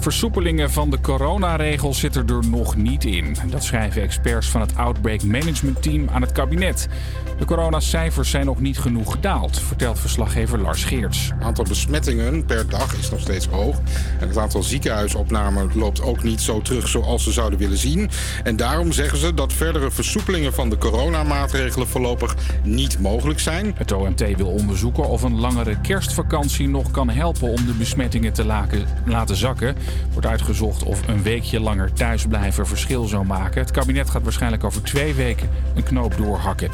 [0.00, 3.36] Versoepelingen van de coronaregels zitten er nog niet in.
[3.50, 6.88] Dat schrijven experts van het Outbreak Management Team aan het kabinet.
[7.38, 11.30] De coronacijfers zijn nog niet genoeg gedaald, vertelt verslaggever Lars Geerts.
[11.34, 13.80] Het aantal besmettingen per dag is nog steeds hoog.
[14.20, 18.10] En het aantal ziekenhuisopnamen loopt ook niet zo terug zoals ze zouden willen zien.
[18.42, 23.74] En daarom zeggen ze dat verdere versoepelingen van de coronamaatregelen voorlopig niet mogelijk zijn.
[23.76, 28.44] Het OMT wil onderzoeken of een langere kerstvakantie nog kan helpen om de besmettingen te
[29.04, 29.76] laten zakken.
[30.12, 33.60] Wordt uitgezocht of een weekje langer thuisblijven verschil zou maken.
[33.60, 36.70] Het kabinet gaat waarschijnlijk over twee weken een knoop doorhakken.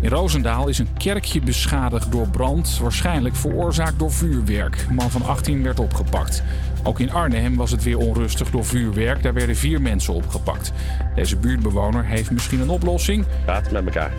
[0.00, 4.84] In Roosendaal is een kerkje beschadigd door brand, waarschijnlijk veroorzaakt door vuurwerk.
[4.88, 6.42] Een man van 18 werd opgepakt.
[6.82, 9.22] Ook in Arnhem was het weer onrustig door vuurwerk.
[9.22, 10.72] Daar werden vier mensen opgepakt.
[11.14, 13.24] Deze buurtbewoner heeft misschien een oplossing.
[13.44, 14.12] Praten met elkaar.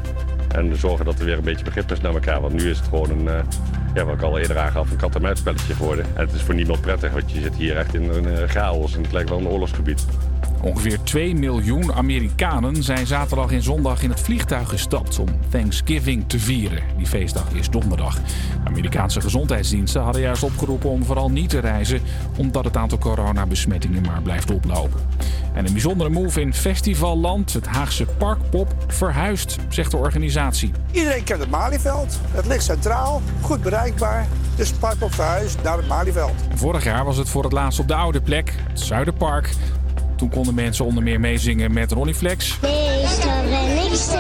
[0.56, 2.42] En zorgen dat er weer een beetje begrip is naar elkaar.
[2.42, 3.40] Want nu is het gewoon een, uh,
[3.94, 6.06] ja, wat ik al eerder aangaf, een kat-en-muisspelletje geworden.
[6.06, 8.96] En het is voor niemand prettig, want je zit hier echt in een uh, chaos.
[8.96, 10.06] En het lijkt wel een oorlogsgebied.
[10.66, 16.40] Ongeveer 2 miljoen Amerikanen zijn zaterdag en zondag in het vliegtuig gestapt om Thanksgiving te
[16.40, 16.84] vieren.
[16.98, 18.20] Die feestdag is donderdag.
[18.64, 22.02] Amerikaanse gezondheidsdiensten hadden juist opgeroepen om vooral niet te reizen,
[22.38, 25.02] omdat het aantal coronabesmettingen maar blijft oplopen.
[25.54, 30.72] En een bijzondere move in festivalland, het Haagse Parkpop, verhuist, zegt de organisatie.
[30.92, 32.20] Iedereen kent het Malieveld.
[32.32, 34.28] Het ligt centraal, goed bereikbaar.
[34.56, 36.34] Dus Parkpop verhuist naar het Malieveld.
[36.56, 39.50] vorig jaar was het voor het laatst op de oude plek, het Zuiderpark.
[40.16, 42.60] Toen konden mensen onder meer meezingen met Ronnie Flex.
[42.62, 44.20] Meestal ben ik stil.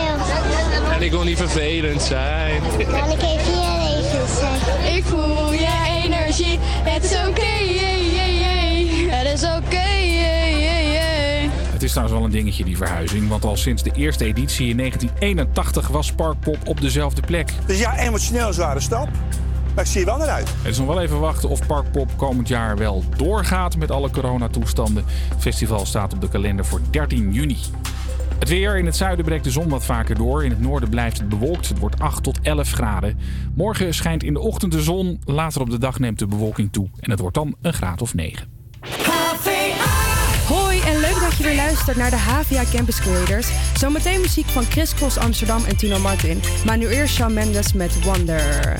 [0.93, 2.61] En ik wil niet vervelend zijn.
[2.77, 4.95] Kan ik even hier even zeggen?
[4.95, 6.59] Ik voel je energie.
[6.61, 9.23] Het is oké, okay, yeah, yeah, yeah.
[9.23, 9.85] Het is oké, okay.
[11.75, 13.27] Het is trouwens wel een dingetje, die verhuizing.
[13.27, 17.51] Want al sinds de eerste editie in 1981 was Parkpop op dezelfde plek.
[17.65, 19.09] Dus ja, emotioneel een zware stap.
[19.75, 20.47] Maar ik zie er wel naar uit.
[20.47, 25.05] Het is nog wel even wachten of Parkpop komend jaar wel doorgaat met alle coronatoestanden.
[25.29, 27.57] Het festival staat op de kalender voor 13 juni.
[28.39, 28.77] Het weer.
[28.77, 30.43] In het zuiden breekt de zon wat vaker door.
[30.43, 31.69] In het noorden blijft het bewolkt.
[31.69, 33.19] Het wordt 8 tot 11 graden.
[33.55, 35.21] Morgen schijnt in de ochtend de zon.
[35.25, 36.89] Later op de dag neemt de bewolking toe.
[36.99, 38.47] En het wordt dan een graad of 9.
[40.47, 43.47] Hoi en leuk dat je weer luistert naar de HVA Campus Creators.
[43.77, 46.41] Zometeen muziek van Chris Cross Amsterdam en Tino Martin.
[46.65, 48.79] Maar nu eerst Shawn Mendes met Wonder.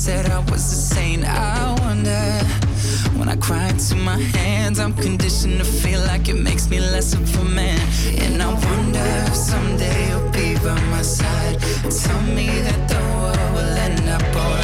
[0.00, 1.24] said I was a saint.
[1.24, 2.22] I wonder
[3.18, 7.12] when I cry into my hands, I'm conditioned to feel like it makes me less
[7.12, 7.78] of a man.
[8.24, 11.60] And I wonder if someday you'll be by my side.
[11.82, 14.59] Tell me that the world will end up alright.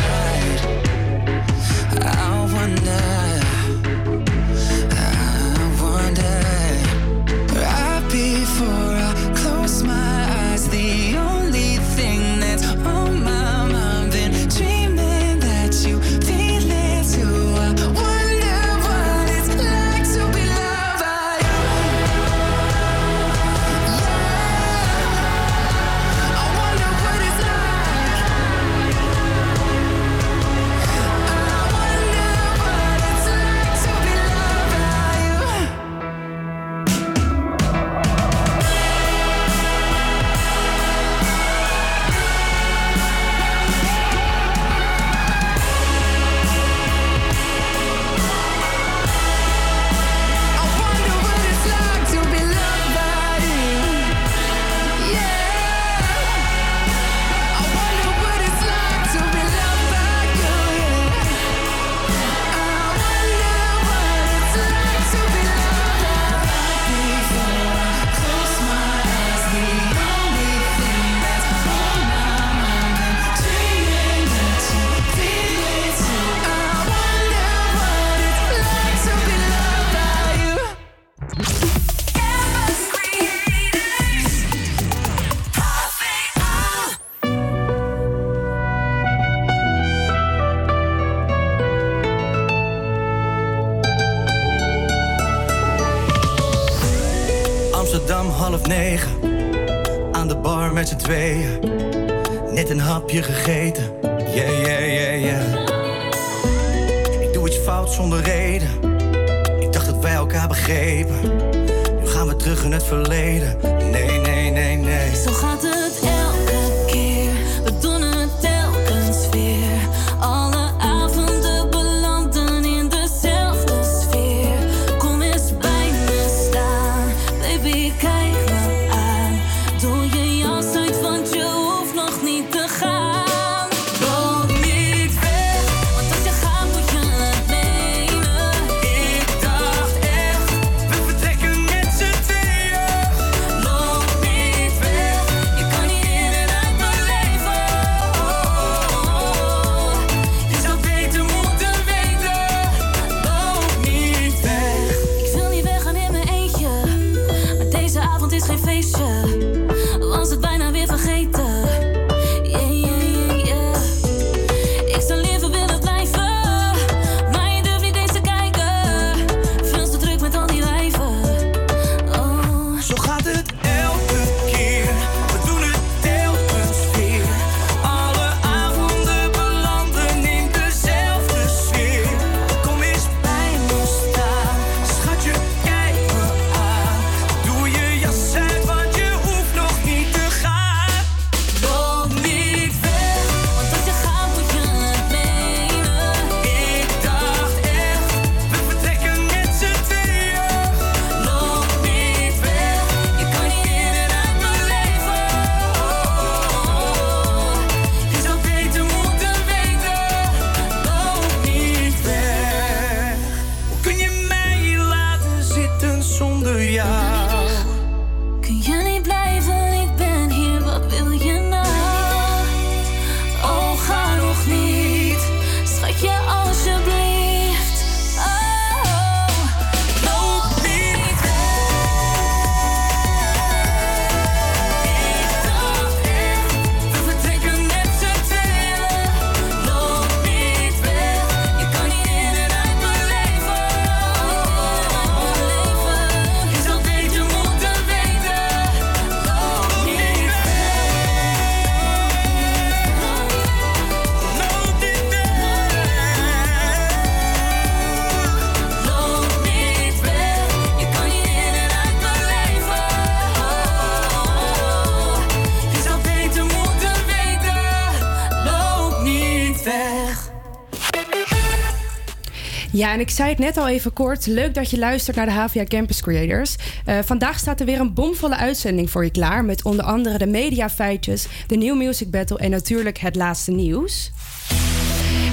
[272.96, 274.26] en ik zei het net al even kort.
[274.26, 276.56] Leuk dat je luistert naar de HVA Campus Creators.
[276.84, 279.44] Eh, vandaag staat er weer een bomvolle uitzending voor je klaar.
[279.44, 284.12] Met onder andere de mediafeitjes, de New Music Battle en natuurlijk het laatste nieuws.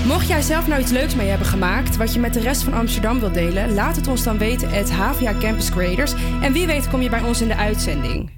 [0.05, 2.73] Mocht jij zelf nou iets leuks mee hebben gemaakt, wat je met de rest van
[2.73, 6.13] Amsterdam wilt delen, laat het ons dan weten at HVA Campus Creators.
[6.41, 8.31] En wie weet kom je bij ons in de uitzending.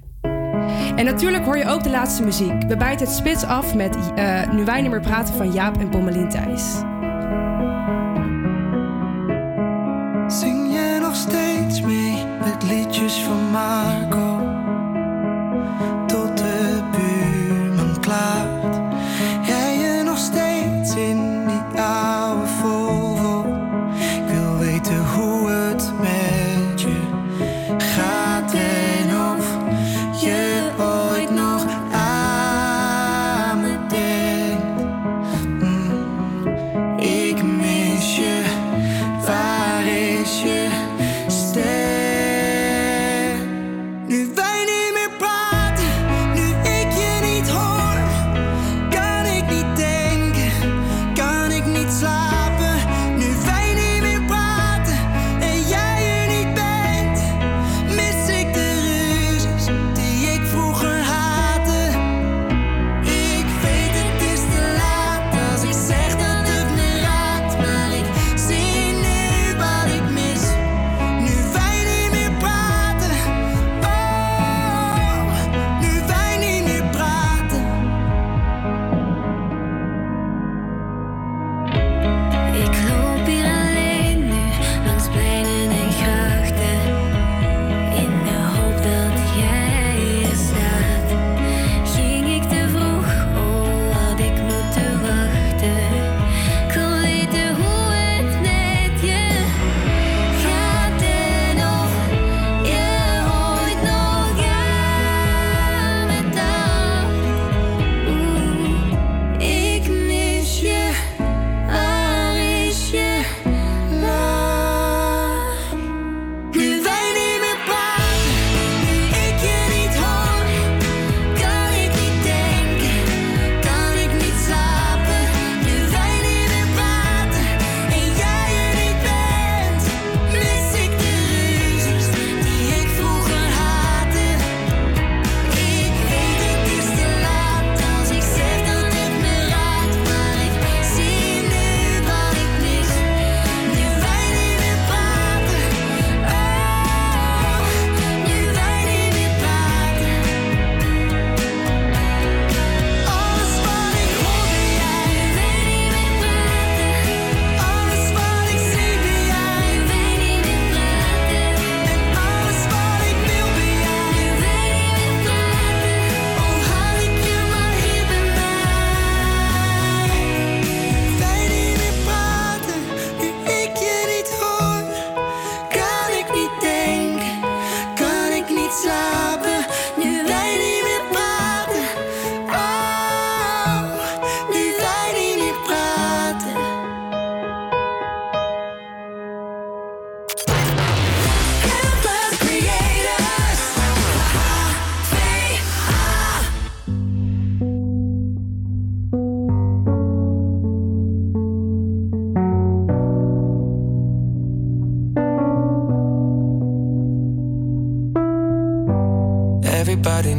[0.96, 2.62] En natuurlijk hoor je ook de laatste muziek.
[2.68, 6.28] We bijten het spits af met eh, Nu wij meer praten van Jaap en Pommelien
[6.28, 6.95] Thijs.
[12.56, 14.25] maakt liedjes van Marco.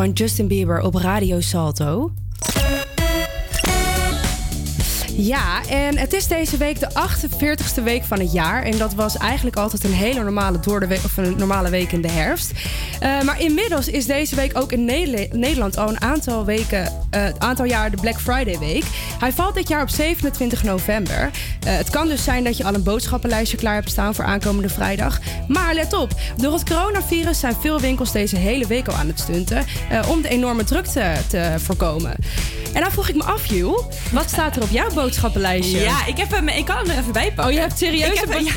[0.00, 2.12] Van Justin Bieber op Radio Salto.
[5.16, 8.62] Ja, en het is deze week de 48ste week van het jaar.
[8.62, 11.92] En dat was eigenlijk altijd een hele normale, door de week, of een normale week
[11.92, 12.52] in de herfst.
[13.00, 14.84] Eh, maar inmiddels is deze week ook in
[15.32, 18.84] Nederland al een aantal weken, een aantal jaar de Black Friday week.
[19.18, 21.30] Hij valt dit jaar op 27 november.
[21.66, 24.68] Eh, het kan dus zijn dat je al een boodschappenlijstje klaar hebt staan voor aankomende
[24.68, 25.18] vrijdag.
[25.48, 29.20] Maar let op, door het coronavirus zijn veel winkels deze hele week al aan het
[29.20, 29.64] stunten.
[30.08, 32.14] om de enorme drukte te voorkomen.
[32.72, 33.80] En dan vroeg ik me af, Jules,
[34.12, 35.80] wat staat er op jouw boodschappenlijstje?
[35.80, 37.44] Ja, ik, heb hem, ik kan hem er even bij pakken.
[37.44, 38.52] Oh, je hebt serieus heb, ja,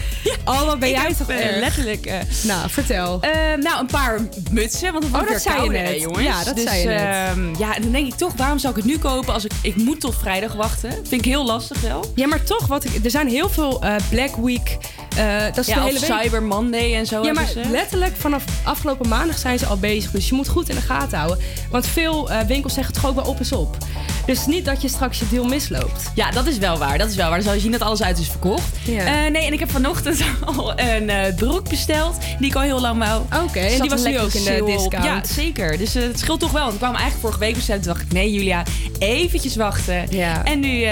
[0.46, 1.28] Oh, wat ben ik jij toch
[1.60, 2.06] letterlijk...
[2.06, 3.20] eh, Nou, vertel.
[3.60, 4.20] nou, een paar
[4.52, 6.24] mutsen, want het Oh, wordt dat weer kouder, hè, jongens.
[6.24, 7.00] Ja, dat dus, zei je net.
[7.00, 9.52] ehm, ja, en dan denk ik toch, waarom zou ik het nu kopen als ik...
[9.62, 10.92] Ik moet tot vrijdag wachten.
[10.92, 12.12] Vind ik heel lastig wel.
[12.16, 14.78] Ja, maar toch, wat ik, er zijn heel veel eh, Black Week.
[15.16, 16.22] Eh, dat is Ja, de of hele week.
[16.22, 17.62] Cyber Monday en zo Ja, maar ze.
[17.72, 20.12] letterlijk vanaf afgelopen maandag zijn ze al bezig.
[20.12, 21.40] Dus je moet goed in de gaten houden.
[21.72, 23.78] Want veel eh, winkels zeggen toch ook wel op is op.
[24.26, 26.12] Dus niet dat je straks je deal misloopt.
[26.16, 26.98] Ja, dat is wel waar.
[26.98, 27.36] Dat is wel waar.
[27.36, 28.64] Dan zou je zien dat alles uit is verkocht.
[28.86, 29.26] Ja.
[29.26, 32.16] Eh, nee, en ik heb vanochtend al een broek besteld.
[32.40, 33.22] Die ik al heel lang wou.
[33.44, 35.06] Oké, en die was nu ook in de discount.
[35.06, 35.78] Ja, zeker.
[35.78, 36.62] Dus het scheelt toch wel.
[36.62, 37.82] Want ik kwam eigenlijk vorige week bestellen.
[37.82, 38.64] Toen dacht ik, nee Julia,
[39.00, 40.06] eventjes wachten.
[40.10, 40.44] Ja.
[40.44, 40.88] En nu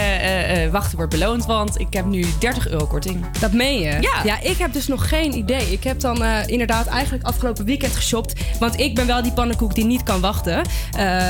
[0.72, 1.46] wachten wordt beloond.
[1.46, 3.26] Want ik heb nu 30 euro korting.
[3.40, 3.98] Dat meen je?
[4.02, 4.11] Ja.
[4.24, 5.72] Ja, ik heb dus nog geen idee.
[5.72, 8.34] Ik heb dan eh, inderdaad eigenlijk afgelopen weekend geshopt.
[8.60, 10.62] Want ik ben wel die pannenkoek die niet kan wachten.
[10.98, 11.30] Eh,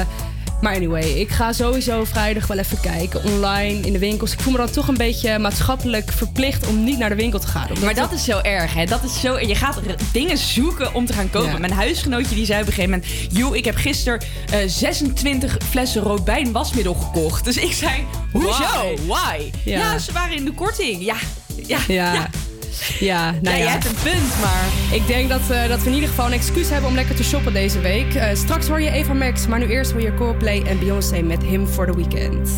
[0.62, 4.34] maar anyway, ik ga sowieso vrijdag wel even kijken online in de winkels.
[4.34, 7.48] Ik voel me dan toch een beetje maatschappelijk verplicht om niet naar de winkel te
[7.48, 7.68] gaan.
[7.84, 8.86] Maar dat is zo erg, hè?
[8.86, 9.40] Dat is zo.
[9.40, 9.80] Je gaat
[10.12, 11.52] dingen zoeken om te gaan kopen.
[11.52, 11.58] Ja.
[11.58, 14.22] Mijn huisgenootje die zei op een gegeven moment: Joh, ik heb gisteren
[14.52, 17.46] eh, 26 flessen Robijn wasmiddel gekocht.
[17.46, 18.50] Dus ik zei: Hoezo?
[18.50, 18.96] Why?
[19.08, 19.52] Why?
[19.66, 19.78] Ja.
[19.80, 19.98] Ja.
[19.98, 21.04] ze waren in de korting.
[21.06, 21.16] Ja,
[21.68, 22.14] ja, Ja.
[22.14, 22.30] ja.
[23.00, 24.66] Ja, nou Ja, hebt een punt, maar.
[24.92, 27.24] Ik denk dat, eh, dat we in ieder geval een excuus hebben om lekker te
[27.24, 28.14] shoppen deze week.
[28.14, 31.44] Eh, straks hoor je Eva Max, maar nu eerst hoor je Coldplay en Beyoncé met
[31.44, 32.50] Him for the Weekend.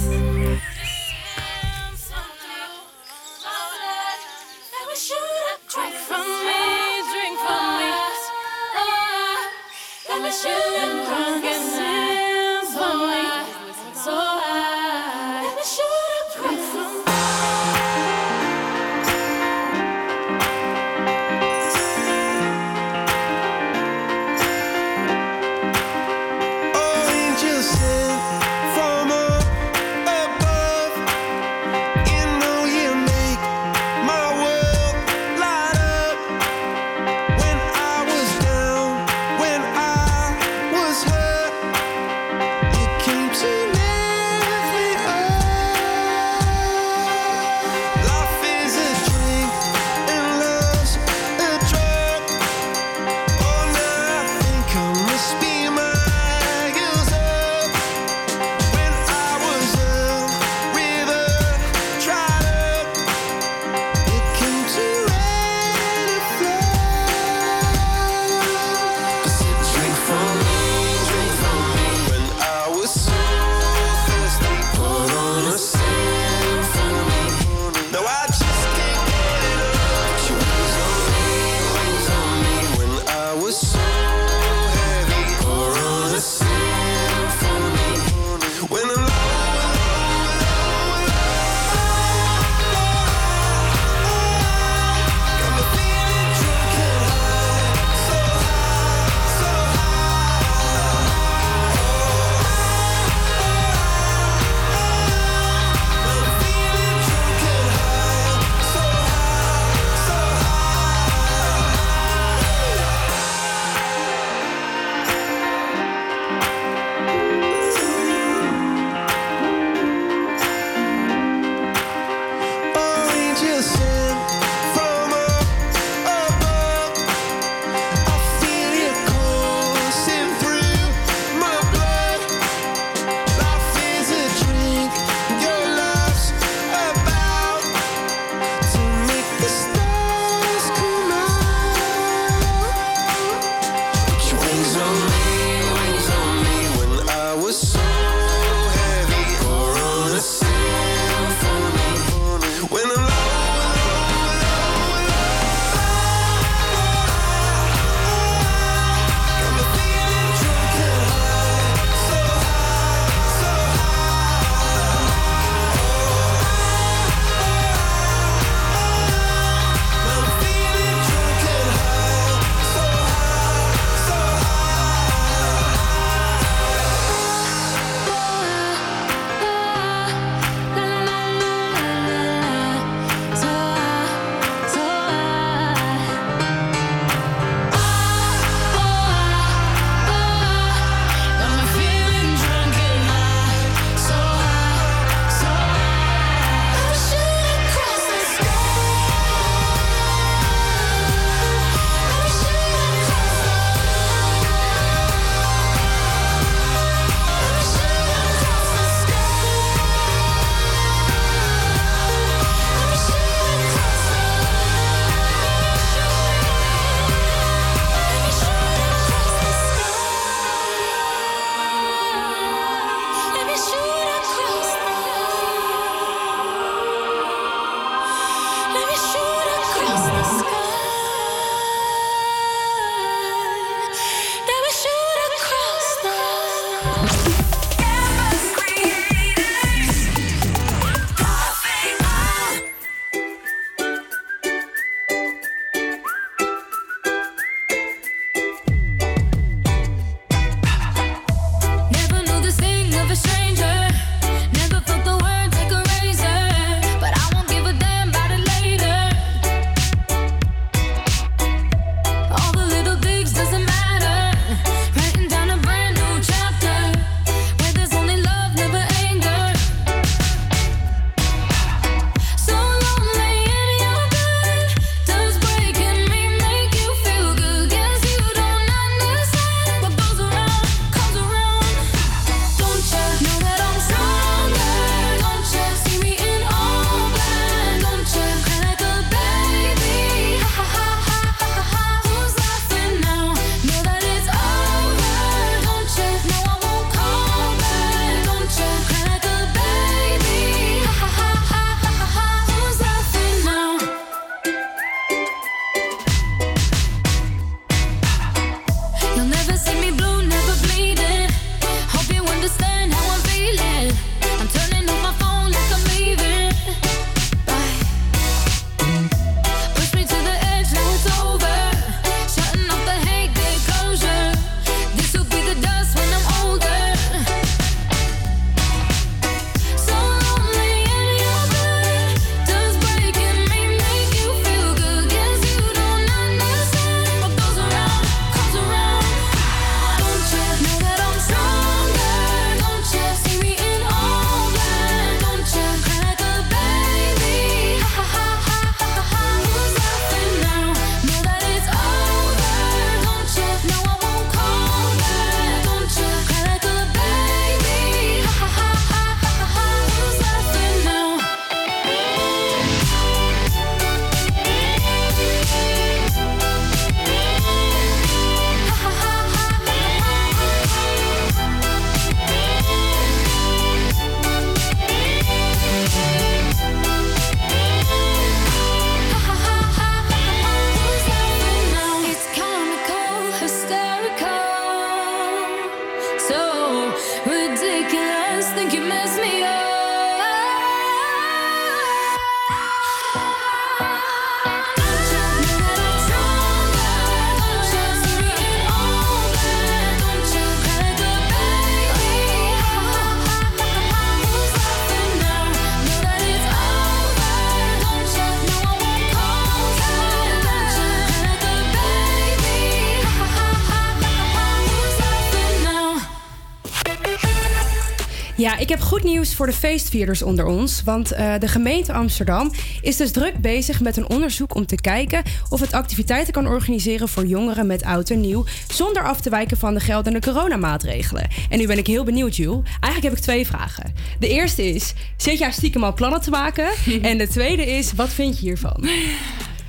[419.33, 420.83] Nieuws voor de feestvierders onder ons.
[420.83, 425.23] Want eh, de gemeente Amsterdam is dus druk bezig met een onderzoek om te kijken
[425.49, 428.45] of het activiteiten kan organiseren voor jongeren met oud en nieuw.
[428.67, 431.27] Zonder af te wijken van de geldende coronamaatregelen.
[431.49, 432.69] En nu ben ik heel benieuwd, Jules.
[432.79, 433.93] Eigenlijk heb ik twee vragen.
[434.19, 436.67] De eerste is: zit jij stiekem al plannen te maken?
[437.01, 438.87] en de tweede is: wat vind je hiervan?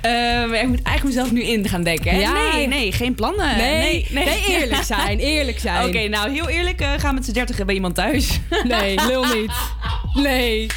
[0.05, 2.11] Ehm, ik moet eigenlijk mezelf nu in gaan denken.
[2.11, 2.19] Hè?
[2.19, 2.51] Ja.
[2.53, 3.57] Nee, nee, geen plannen.
[3.57, 5.87] Nee, nee, eerlijk zijn, eerlijk zijn.
[5.87, 8.39] Oké, nou heel eerlijk, eh, gaan we met z'n dertigen bij iemand thuis.
[8.63, 9.51] Nee, lul niet.
[10.13, 10.67] Nee.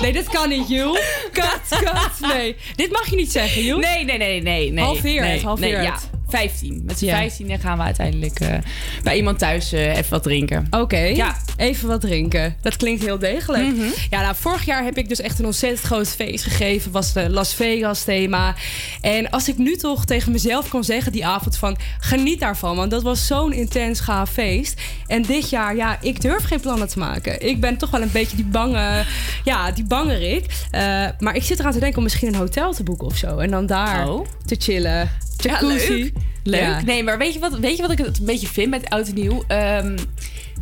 [0.00, 1.02] Nee, dit kan niet, Jules.
[1.32, 2.32] Kat, kat.
[2.32, 2.56] Nee.
[2.76, 3.86] Dit mag je niet zeggen, Jules.
[3.86, 4.72] Nee, nee, nee, nee.
[4.72, 5.98] nee Halveer nee, halveer nee, ja.
[6.28, 6.82] 15.
[6.84, 7.16] Met z'n Ja.
[7.16, 8.54] 15 gaan we uiteindelijk eh,
[9.02, 10.66] bij iemand thuis eh, even wat drinken.
[10.70, 11.36] Oké, Ja.
[11.56, 12.56] even wat drinken.
[12.60, 13.66] Dat klinkt heel degelijk.
[14.10, 16.90] Ja, nou, vorig jaar heb ik dus echt een ontzettend groot feest gegeven.
[16.92, 18.54] Was de Las Vegas thema.
[19.00, 21.76] En als ik nu toch tegen mezelf kan zeggen die avond van...
[22.00, 24.80] geniet daarvan, want dat was zo'n intens gaaf feest.
[25.06, 27.46] En dit jaar, ja, ik durf geen plannen te maken.
[27.48, 29.04] Ik ben toch wel een beetje die bange...
[29.44, 30.44] Ja, die bangerik.
[30.70, 33.38] Eh maar ik zit eraan te denken om misschien een hotel te boeken of zo.
[33.38, 34.26] En dan daar Oh.
[34.46, 35.10] te chillen.
[35.38, 36.12] Ja, leuk.
[36.42, 36.60] Leuk.
[36.60, 36.82] Ja.
[36.82, 39.08] Nee, maar weet je, wat, weet je wat ik het een beetje vind met oud
[39.08, 39.44] en nieuw?
[39.46, 39.96] Ehm,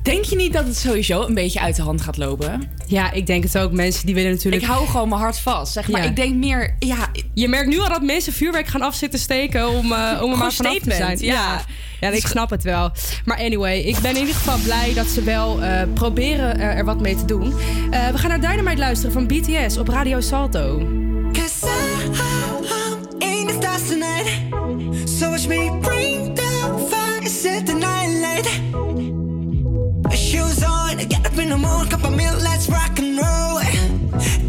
[0.02, 2.70] denk je niet dat het sowieso een beetje uit de hand gaat lopen?
[2.86, 3.72] Ja, ik denk het ook.
[3.72, 4.62] Mensen die willen natuurlijk...
[4.62, 6.02] Ik hou gewoon mijn hart vast, zeg maar.
[6.02, 6.08] Ja.
[6.08, 7.08] Ik denk meer, ja...
[7.34, 10.52] Je merkt nu al dat mensen vuurwerk gaan afzitten steken om, eh, om er maar
[10.52, 11.18] vanaf te statement, zijn.
[11.18, 11.64] ja.
[12.00, 12.90] Ja, ja ik snap het wel.
[13.24, 16.84] Maar anyway, ik ben in ieder geval blij dat ze wel eh, proberen er, er
[16.84, 17.54] wat mee te doen.
[17.90, 20.88] Eh, we gaan naar Dynamite luisteren van BTS op Radio Salto.
[21.32, 21.66] Cause
[23.46, 24.26] The stars tonight.
[25.06, 28.46] So watch me bring the fire, set the night light.
[30.16, 33.60] Shoes on, get up in the mood, cup of milk, let's rock and roll.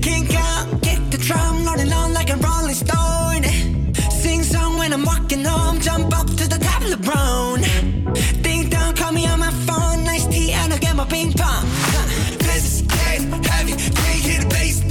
[0.02, 3.44] Kink out, kick the drum, rolling on like a rolling stone.
[4.10, 7.62] Sing song when I'm walking home, jump up to the top of the brown.
[8.42, 11.66] Ding dong, call me on my phone, nice tea, and I'll get my ping pong.
[12.40, 14.82] This is heavy, can't hear the bass,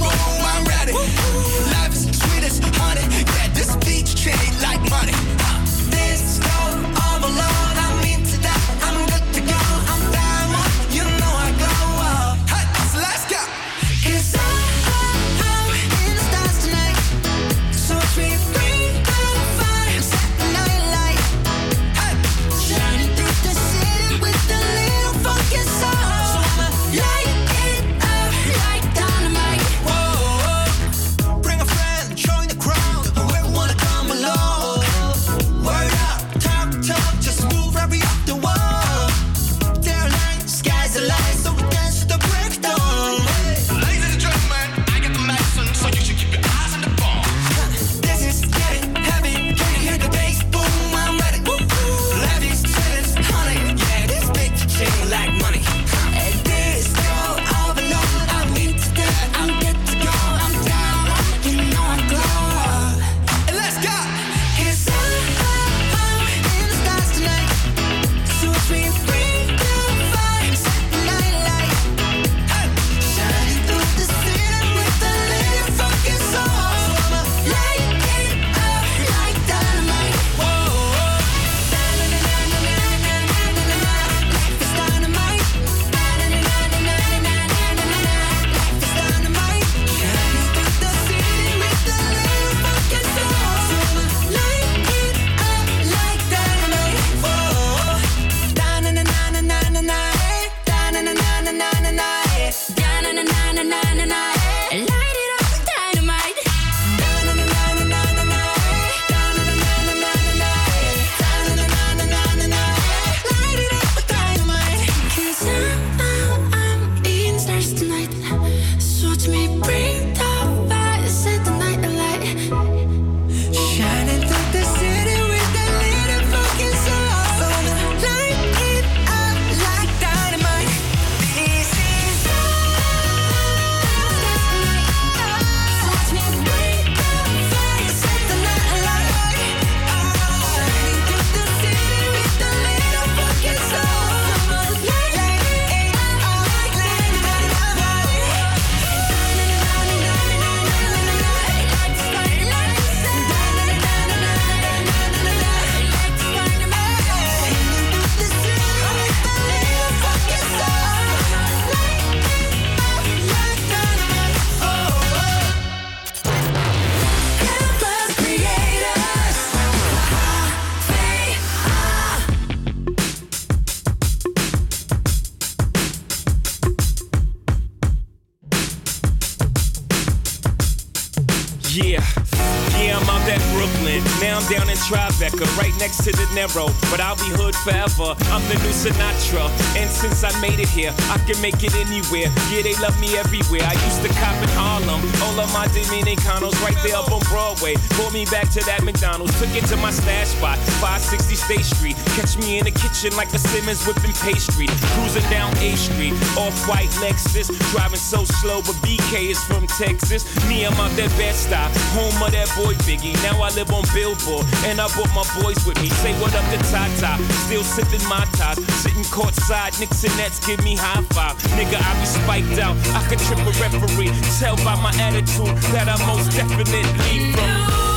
[185.27, 186.67] Tribeca, right next to the Narrow.
[186.89, 188.15] But I'll be hood forever.
[188.31, 189.49] I'm the new Sinatra.
[189.75, 192.31] And since I made it here, I can make it anywhere.
[192.49, 193.63] Yeah, they love me everywhere.
[193.63, 195.01] I used to cop in Harlem.
[195.23, 197.75] All of my Dominicanos right there up on Broadway.
[197.97, 199.33] Pulled me back to that McDonald's.
[199.39, 201.95] Took it to my stash spot, 560 State Street.
[202.17, 204.67] Catch me in the kitchen like a Simmons whipping pastry.
[204.97, 207.47] Cruising down A Street, off-white Lexus.
[207.71, 210.25] Driving so slow, but BK is from Texas.
[210.49, 213.15] Me, I'm out that Bed-Stuy, home of that boy Biggie.
[213.23, 215.89] Now I live on Billboard, and I brought my boys with me.
[216.01, 218.57] Say what up to Tata, still sipping my ties.
[218.81, 221.37] Sitting courtside, Knicks and Nets give me high five.
[221.57, 224.06] Nigga, I be spiked out, I could trip a referee.
[224.39, 227.96] Tell by my attitude that I most definitely from.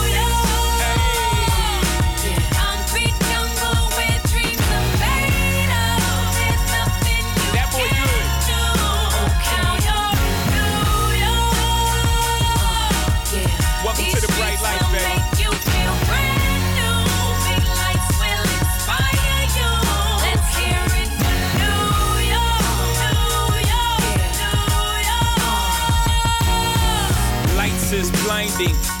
[28.41, 29.00] blinding.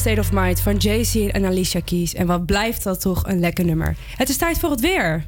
[0.00, 2.14] State of Mind van Jay-Z en Alicia Keys.
[2.14, 3.96] En wat blijft dat toch een lekker nummer.
[4.16, 5.24] Het is tijd voor het weer.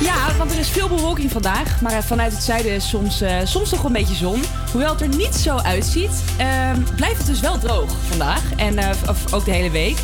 [0.00, 1.80] Ja, want er is veel bewolking vandaag.
[1.80, 4.42] Maar eh, vanuit het zuiden is soms, eh, soms nog een beetje zon.
[4.72, 8.42] Hoewel het er niet zo uitziet, ehm, blijft het dus wel droog vandaag.
[8.56, 8.90] En eh,
[9.32, 9.96] ook de hele week.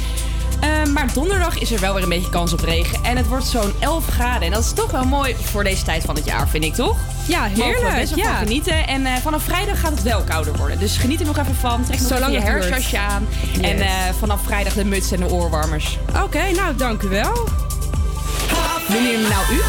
[0.60, 3.04] Ehm, maar donderdag is er wel weer een beetje kans op regen.
[3.04, 4.42] En het wordt zo'n 11 graden.
[4.42, 6.96] En dat is toch wel mooi voor deze tijd van het jaar, vind ik toch?
[7.26, 7.94] Ja, heerlijk.
[7.94, 8.24] best ja.
[8.24, 8.86] van genieten.
[8.86, 10.78] En eh, vanaf vrijdag gaat het wel kouder worden.
[10.78, 11.84] Dus geniet er nog even van.
[11.84, 13.28] Trek nog Zolang je herfstjasje aan.
[13.60, 15.98] En eh, vanaf vrijdag de muts en de oorwarmers.
[16.22, 17.48] Oké, nou dank u wel.
[18.88, 19.60] Meneer, nou u?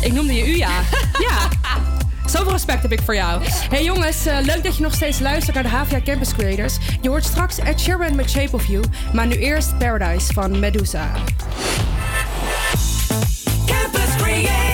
[0.00, 0.70] Ik noemde je u, ja.
[1.18, 1.89] ja.
[2.30, 3.42] Zoveel respect heb ik voor jou.
[3.44, 6.76] Hey jongens, eh, leuk dat je nog steeds luistert naar de Havia Campus Creators.
[7.00, 11.10] Je hoort straks Ed Sheeran met Shape of You, maar nu eerst Paradise van Medusa.
[13.66, 14.69] Campus Creators.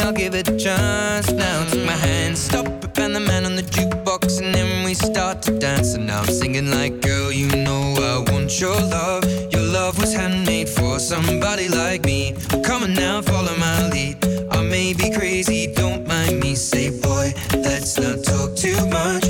[0.00, 1.64] I'll give it a chance now.
[1.70, 5.42] Take my hand, stop it, and the man on the jukebox, and then we start
[5.42, 5.94] to dance.
[5.94, 9.24] And I'm singing like, girl, you know I want your love.
[9.52, 12.34] Your love was handmade for somebody like me.
[12.64, 14.16] Come on now, follow my lead.
[14.50, 16.54] I may be crazy, don't mind me.
[16.54, 19.29] Say, boy, let's not talk too much.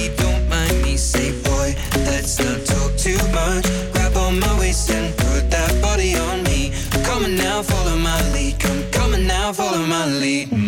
[9.53, 10.60] follow my lead.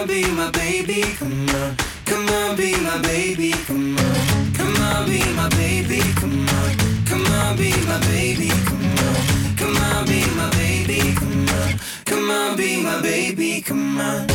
[0.00, 1.02] On, be my baby.
[1.18, 1.76] Come on.
[2.04, 3.52] Come on, be my baby.
[3.66, 4.52] Come on.
[4.54, 6.00] Come on, be my baby.
[6.20, 6.70] Come on.
[7.06, 8.48] Come on, be my baby.
[8.68, 9.56] Come on.
[9.56, 11.14] Come on, be my baby.
[11.14, 11.78] Come on.
[12.04, 13.60] Come on, be my baby.
[13.60, 14.26] Come on.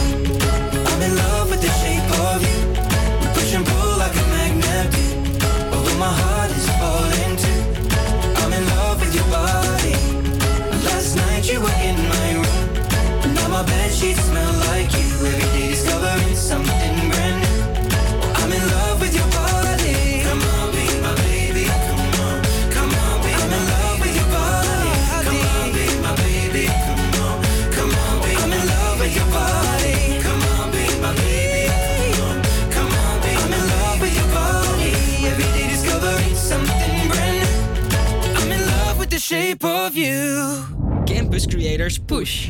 [0.89, 2.59] I'm in love with the shape of you.
[3.21, 4.87] We push and pull like a magnet.
[5.73, 6.38] Although my heart
[39.29, 40.65] shape of you.
[41.05, 42.49] Campus Creators Push.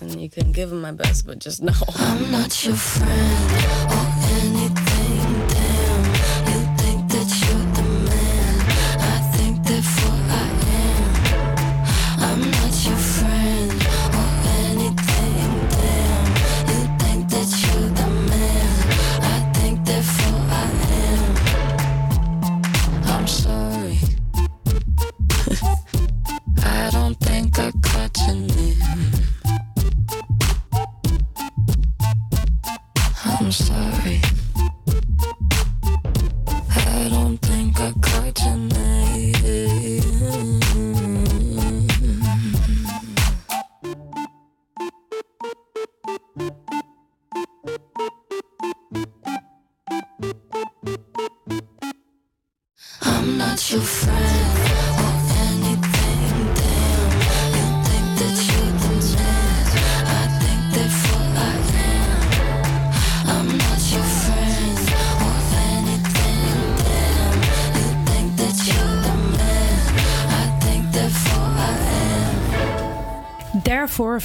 [0.00, 3.87] less, and you can give it my best, but just know I'm not your friend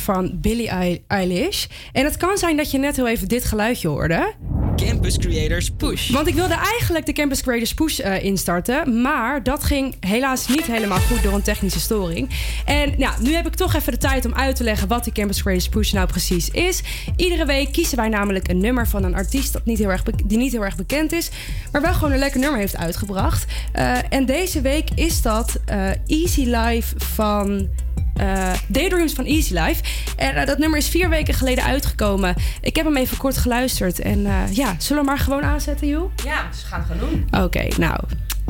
[0.04, 1.66] van Billie Eil- Eilish.
[1.92, 4.34] En het kan zijn dat je net heel even dit geluidje hoorde.
[4.76, 6.10] Campus Creators Push.
[6.10, 9.02] Want ik wilde eigenlijk de Campus Creators Push eh, instarten.
[9.02, 12.30] Maar dat ging helaas niet helemaal goed door een technische storing.
[12.66, 15.14] En ja, nu heb ik toch even de tijd om uit te leggen wat die
[15.14, 16.82] Campus Creators Push nou precies is.
[17.16, 20.38] Iedere week kiezen wij namelijk een nummer van een artiest dat niet heel erg die
[20.38, 21.30] niet heel erg bekend is.
[21.72, 23.46] Maar wel gewoon een lekker nummer heeft uitgebracht.
[23.72, 27.68] Eh, en deze week is dat eh, Easy Life van.
[28.16, 29.84] Eh, Daydreams van Easy Life.
[30.16, 32.36] En eh, dat nummer is vier weken geleden uitgekomen.
[32.62, 34.00] Ik heb hem even kort geluisterd.
[34.00, 36.12] En eh, ja, zullen we maar gewoon aanzetten, joh?
[36.24, 37.44] Ja, dus we gaan het gaan doen.
[37.44, 38.00] Oké, nou,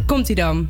[0.06, 0.70] komt hij dan.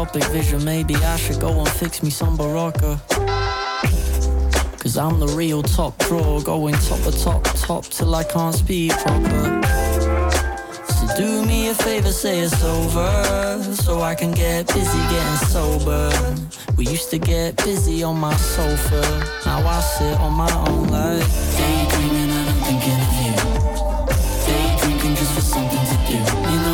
[0.00, 2.98] Kaleidoscopic vision, maybe I should go and fix me some Barocca.
[4.78, 8.92] Cause I'm the real top drawer, going top of top top till I can't speak
[8.92, 9.60] proper.
[10.88, 16.10] So do me a favor, say it's over, so I can get busy getting sober.
[16.78, 19.02] We used to get busy on my sofa,
[19.44, 21.26] now I sit on my own like
[21.58, 23.36] daydreaming and I'm thinking of you.
[24.46, 26.18] Daydreaming just for something to do.
[26.50, 26.69] You know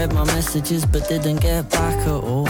[0.00, 2.48] read my messages but didn't get back at all.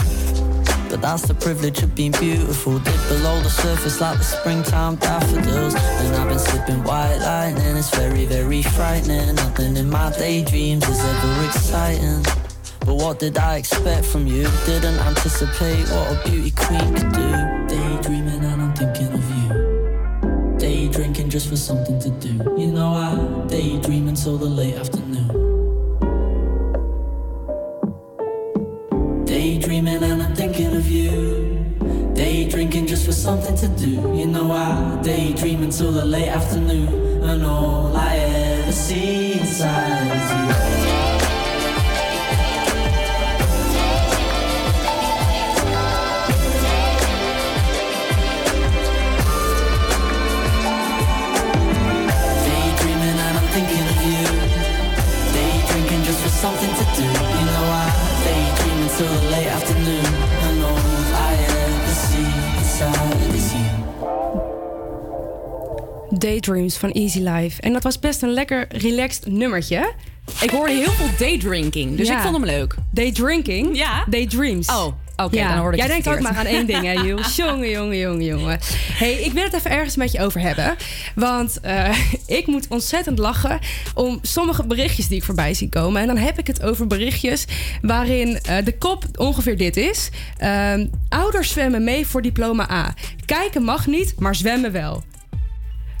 [0.89, 2.79] But that's the privilege of being beautiful.
[2.79, 5.75] Dip below the surface like the springtime daffodils.
[5.75, 7.75] And I've been sipping white lightning.
[7.75, 9.35] It's very, very frightening.
[9.35, 12.23] Nothing in my daydreams is ever exciting.
[12.85, 14.47] But what did I expect from you?
[14.65, 17.29] Didn't anticipate what a beauty queen could do.
[17.73, 20.57] Daydreaming and I'm thinking of you.
[20.57, 22.33] Day drinking just for something to do.
[22.57, 25.00] You know I daydream until the late afternoon.
[33.57, 34.15] Something to do.
[34.15, 37.23] You know I daydream until the late afternoon.
[37.23, 40.40] And all I ever see inside is you.
[66.41, 67.61] Daydreams van Easy Life.
[67.61, 69.93] En dat was best een lekker relaxed nummertje.
[70.41, 72.15] Ik hoorde heel veel daydrinking, dus Ja.
[72.15, 72.75] ik vond hem leuk.
[72.91, 73.77] Daydrinking?
[73.77, 74.05] Ja.
[74.09, 74.67] Daydreams.
[74.67, 74.85] Oh,
[75.15, 75.47] oké, Ja.
[75.49, 77.35] dan hoorde ik Jij denkt ook maar aan één ding, hè, Jules?
[77.45, 78.59] jongen, jongen, jongen, jongen.
[78.93, 80.75] hey, ik wil het even ergens met je over hebben.
[81.15, 83.59] Want eh, ik moet ontzettend lachen
[83.93, 86.01] om sommige berichtjes die ik voorbij zie komen.
[86.01, 87.45] En dan heb ik het over berichtjes
[87.81, 90.09] waarin eh, de kop ongeveer dit is.
[90.37, 92.93] Ehm, ouders zwemmen mee voor diploma A.
[93.25, 95.03] Kijken mag niet, maar zwemmen wel.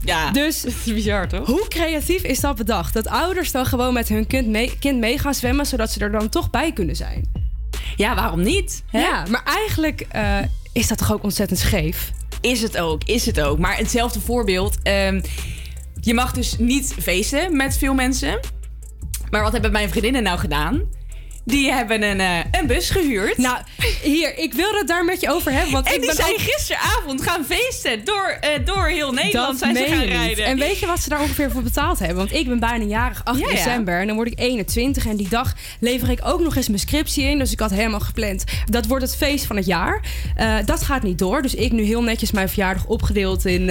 [0.03, 1.47] Ja, dus bizar toch?
[1.47, 2.93] Hoe creatief is dat bedacht?
[2.93, 6.11] Dat ouders dan gewoon met hun kind mee, kind mee gaan zwemmen, zodat ze er
[6.11, 7.31] dan toch bij kunnen zijn.
[7.95, 8.83] Ja, waarom niet?
[8.87, 8.99] Hè?
[8.99, 10.37] Ja, maar eigenlijk eh,
[10.73, 12.11] is dat toch ook ontzettend scheef?
[12.41, 13.59] Is het ook, is het ook.
[13.59, 14.77] Maar hetzelfde voorbeeld.
[14.83, 15.21] ehm,
[16.01, 18.39] je mag dus niet feesten met veel mensen.
[19.29, 20.81] Maar wat hebben mijn vriendinnen nou gedaan?
[21.45, 23.37] Die hebben een, eh, een bus gehuurd.
[23.37, 23.57] Nou,
[24.03, 25.71] hier, ik wil het daar met je over hebben.
[25.71, 28.03] Want en ik die ben zijn ook- gisteravond gaan feesten.
[28.05, 30.45] Door, eh, door heel Nederland Dat zijn ze gaan rijden.
[30.45, 32.17] En weet je wat ze daar ongeveer voor betaald hebben?
[32.17, 33.53] Want ik ben bijna jarig 8 Ja, ja.
[33.53, 33.99] december.
[33.99, 35.07] En dan word ik 21.
[35.07, 37.37] En die dag lever ik ook nog eens mijn scriptie in.
[37.37, 38.43] Dus ik had helemaal gepland.
[38.65, 40.01] Dat wordt het feest van het jaar.
[40.35, 41.41] Eh, dat gaat niet door.
[41.41, 43.69] Dus ik nu heel netjes mijn verjaardag opgedeeld in,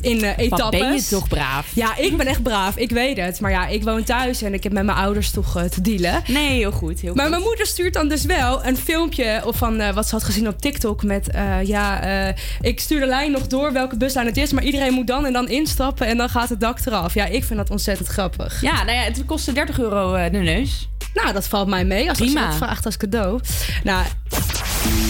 [0.00, 0.48] in etappes.
[0.48, 1.66] Wat ben je toch braaf?
[1.74, 2.76] Ja, ik ben echt braaf.
[2.76, 3.40] Ik weet het.
[3.40, 6.22] Maar ja, ik woon thuis en ik heb met mijn ouders toch te dealen.
[6.26, 7.00] Nee, heel goed.
[7.04, 7.32] Heel maar goed.
[7.34, 10.48] mijn moeder stuurt dan dus wel een filmpje of van eh, wat ze had gezien
[10.48, 14.36] op TikTok met eh, ja, eh, ik stuur de lijn nog door welke buslijn het
[14.36, 17.14] is, maar iedereen moet dan en dan instappen en dan gaat het dak eraf.
[17.14, 18.60] Ja, ik vind dat ontzettend grappig.
[18.60, 20.88] Ja, nou ja, het kostte 30 euro de neus.
[21.14, 22.46] Nou, dat valt mij mee als Prima.
[22.46, 23.40] dat vraagt als cadeau.
[23.84, 24.04] Nou,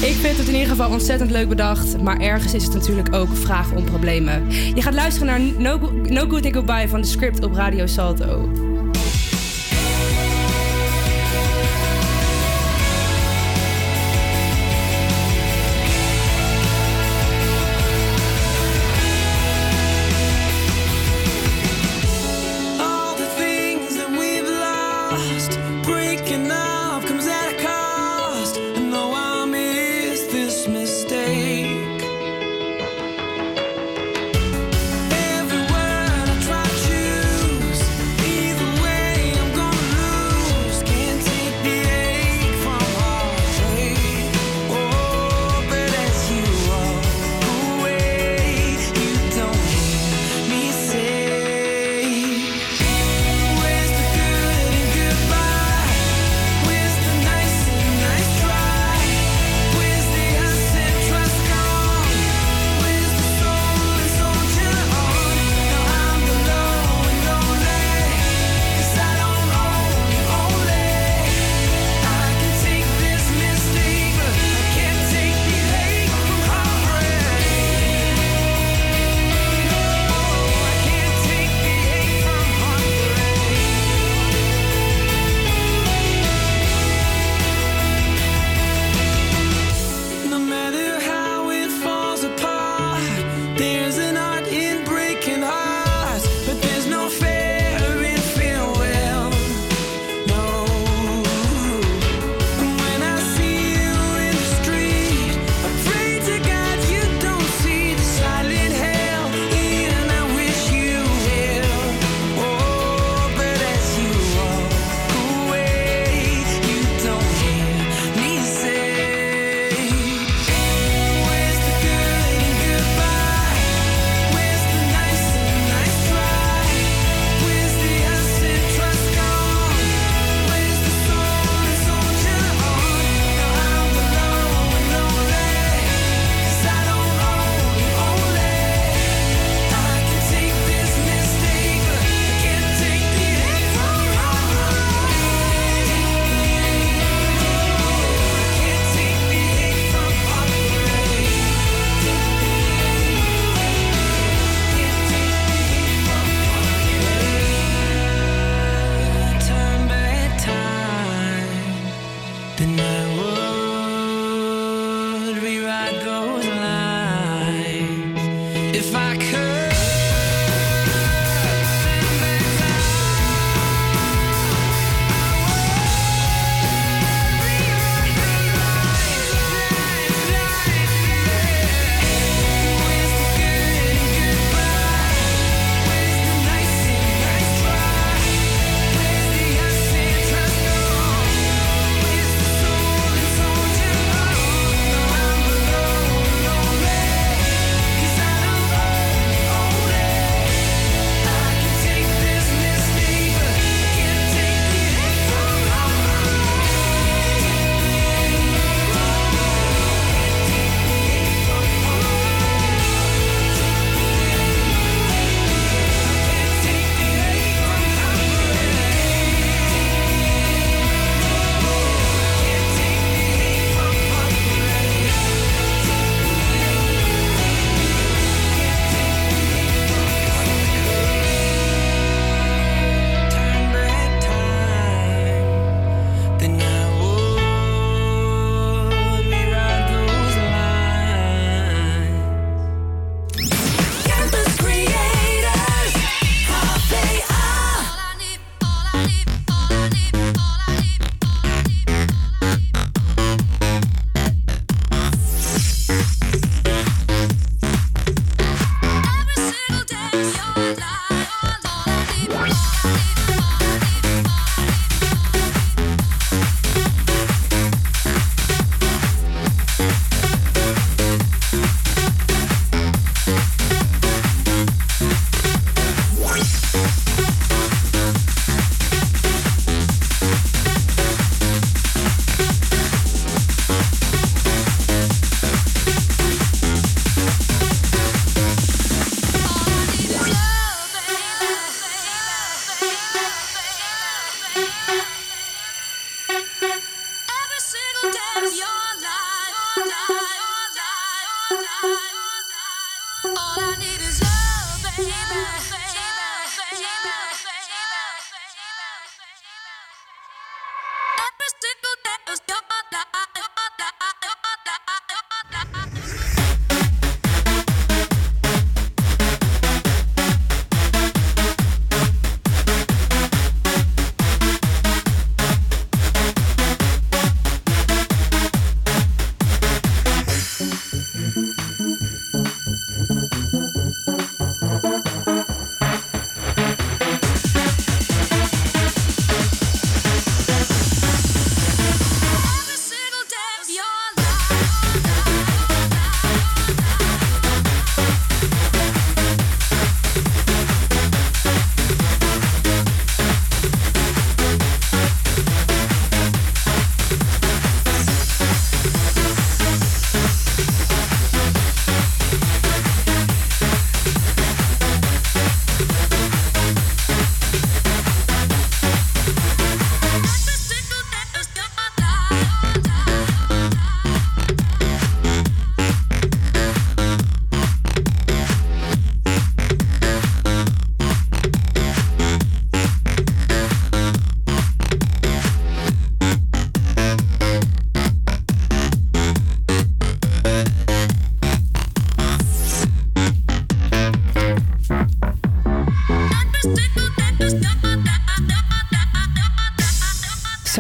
[0.01, 2.01] Ik vind het in ieder geval ontzettend leuk bedacht.
[2.03, 4.53] Maar ergens is het natuurlijk ook vragen om problemen.
[4.75, 7.87] Je gaat luisteren naar No, Go- no Good and Goodbye van de script op Radio
[7.87, 8.51] Salto.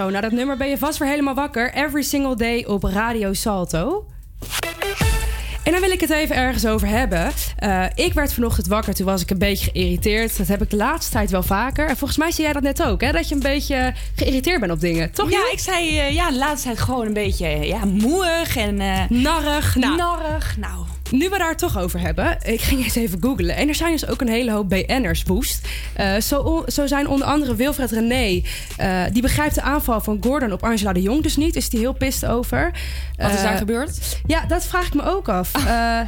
[0.04, 1.74] Zo, na dat nummer ben je vast weer helemaal wakker.
[1.74, 4.06] Every single day op Radio Salto.
[5.62, 7.30] En dan wil ik het even ergens over hebben.
[7.58, 10.36] Eh, ik werd vanochtend wakker, toen was ik een beetje geïrriteerd.
[10.36, 11.88] Dat heb ik de laatste tijd wel vaker.
[11.88, 13.12] En volgens mij zei jij dat net ook, hè?
[13.12, 15.30] Dat je een beetje geïrriteerd bent op dingen, toch?
[15.30, 18.80] Ja, ik zei eh, ja, de laatste tijd gewoon een beetje ja, moeig en...
[18.80, 19.74] eh, Narrig.
[19.76, 20.84] Nou, Narrig, nou...
[21.10, 23.56] Nu we daar het toch over hebben, ik ging eens even googlen.
[23.56, 25.68] En er zijn dus ook een hele hoop BN'ers boost.
[25.94, 28.42] Eh, zo, zo zijn onder andere Wilfred René.
[28.76, 31.56] eh, die begrijpt de aanval van Gordon op Angela de Jong dus niet.
[31.56, 32.70] Is die heel pist over.
[33.16, 34.18] Wat is Eh, daar gebeurd?
[34.26, 35.50] Ja, dat vraag ik me ook af.
[35.66, 36.00] Eh,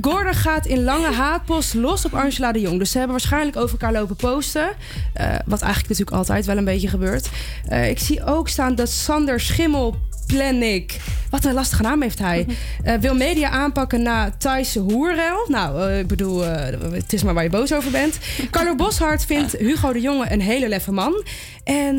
[0.00, 2.78] Gordon gaat in lange haatpost los op Angela de Jong.
[2.78, 4.68] Dus ze hebben waarschijnlijk over elkaar lopen posten.
[5.12, 7.28] Eh, wat eigenlijk natuurlijk altijd wel een beetje gebeurt.
[7.68, 9.96] Eh, ik zie ook staan dat Sander Schimmel
[10.30, 11.00] Plannik.
[11.30, 12.46] Wat een lastige naam heeft hij.
[12.82, 15.46] eh, wil media aanpakken na Thaise hoerrel.
[15.48, 18.18] Nou, eh, ik bedoel, eh, het is maar waar je boos over bent.
[18.50, 21.24] Carlo Boshart vindt Hugo de Jonge een hele leffe man.
[21.64, 21.96] En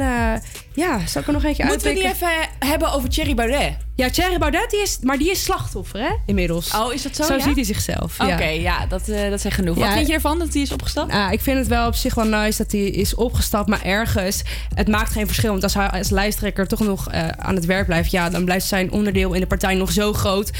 [0.73, 2.27] ja, zal ik er nog eentje Moeten we die even
[2.59, 3.77] hebben over Thierry Baudet?
[4.01, 6.09] Ja, Thierry Baudet, die is, maar die is slachtoffer, hè?
[6.25, 6.73] Inmiddels.
[6.75, 7.23] Oh, is dat zo?
[7.23, 7.39] Zo ja?
[7.39, 8.19] ziet hij zichzelf.
[8.19, 8.49] Oké, ja.
[8.49, 9.77] ja, dat, eh, dat zegt genoeg.
[9.77, 11.11] Ja, Wat vind je ervan dat hij is opgestapt?
[11.11, 13.69] Nou, ik vind het wel op zich wel nice dat hij is opgestapt.
[13.69, 14.43] Maar ergens,
[14.73, 15.51] het maakt geen verschil.
[15.51, 18.11] Want als hij als lijsttrekker toch nog eh, aan het werk blijft...
[18.11, 20.51] ja, dan blijft zijn onderdeel in de partij nog zo groot.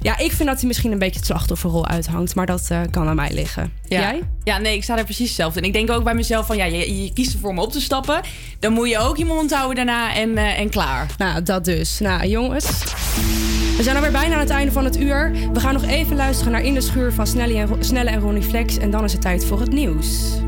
[0.00, 2.34] Ja, ik vind dat hij misschien een beetje het slachtofferrol uithangt.
[2.34, 3.72] Maar dat eh, kan aan mij liggen.
[3.88, 4.22] Jij?
[4.44, 5.60] Ja, nee, ik sta daar precies hetzelfde.
[5.60, 7.80] En ik denk ook bij mezelf van, ja, je, je kiest ervoor om op te
[7.80, 8.20] stappen.
[8.58, 11.06] Dan moet je ook je mond houden daarna en, en klaar.
[11.18, 11.98] Nou, dat dus.
[11.98, 12.89] Nou, jongens.
[13.76, 15.32] We zijn alweer bijna aan het einde van het uur.
[15.52, 18.78] We gaan nog even luisteren naar In de Schuur van Snelle en, Ronnie Flex.
[18.78, 20.38] En dan is het tijd voor het nieuws.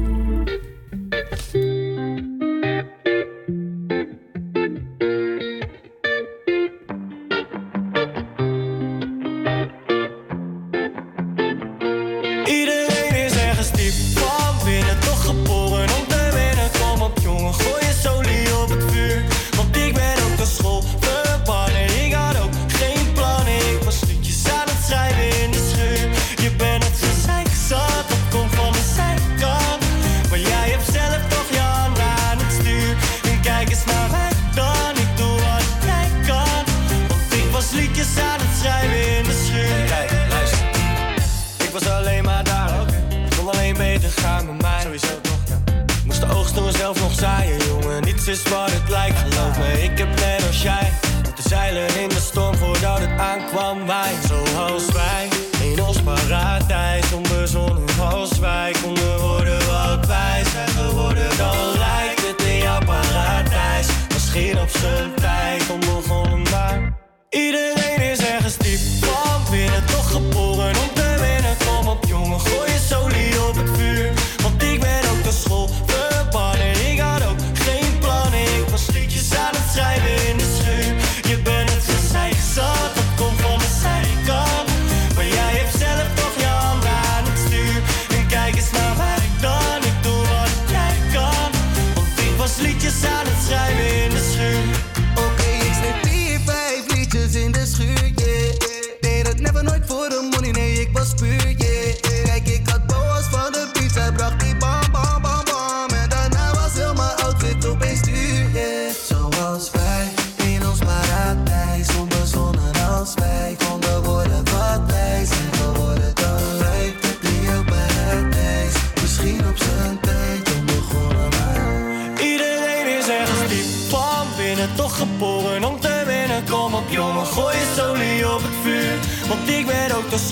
[48.33, 49.83] Is wat het lijkt, geloof me.
[49.83, 50.93] Ik heb net als jij.
[51.25, 53.87] Moeten zeilen in de storm voordat het aankwam.
[53.87, 55.29] Wij, zoals wij.
[55.71, 58.75] In ons paradijs, onbezonnen als wij.
[58.83, 61.29] Konden worden wat wij zijn geworden.
[61.37, 63.87] Dan lijkt het in jouw paradijs.
[64.13, 65.22] Misschien op zijn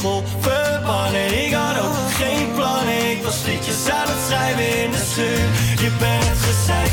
[0.01, 1.45] school verbannen.
[1.45, 5.49] Ik had ook geen plannen, ik was liedjes aan het schrijven in de schuur.
[5.85, 6.93] Je bent gezeik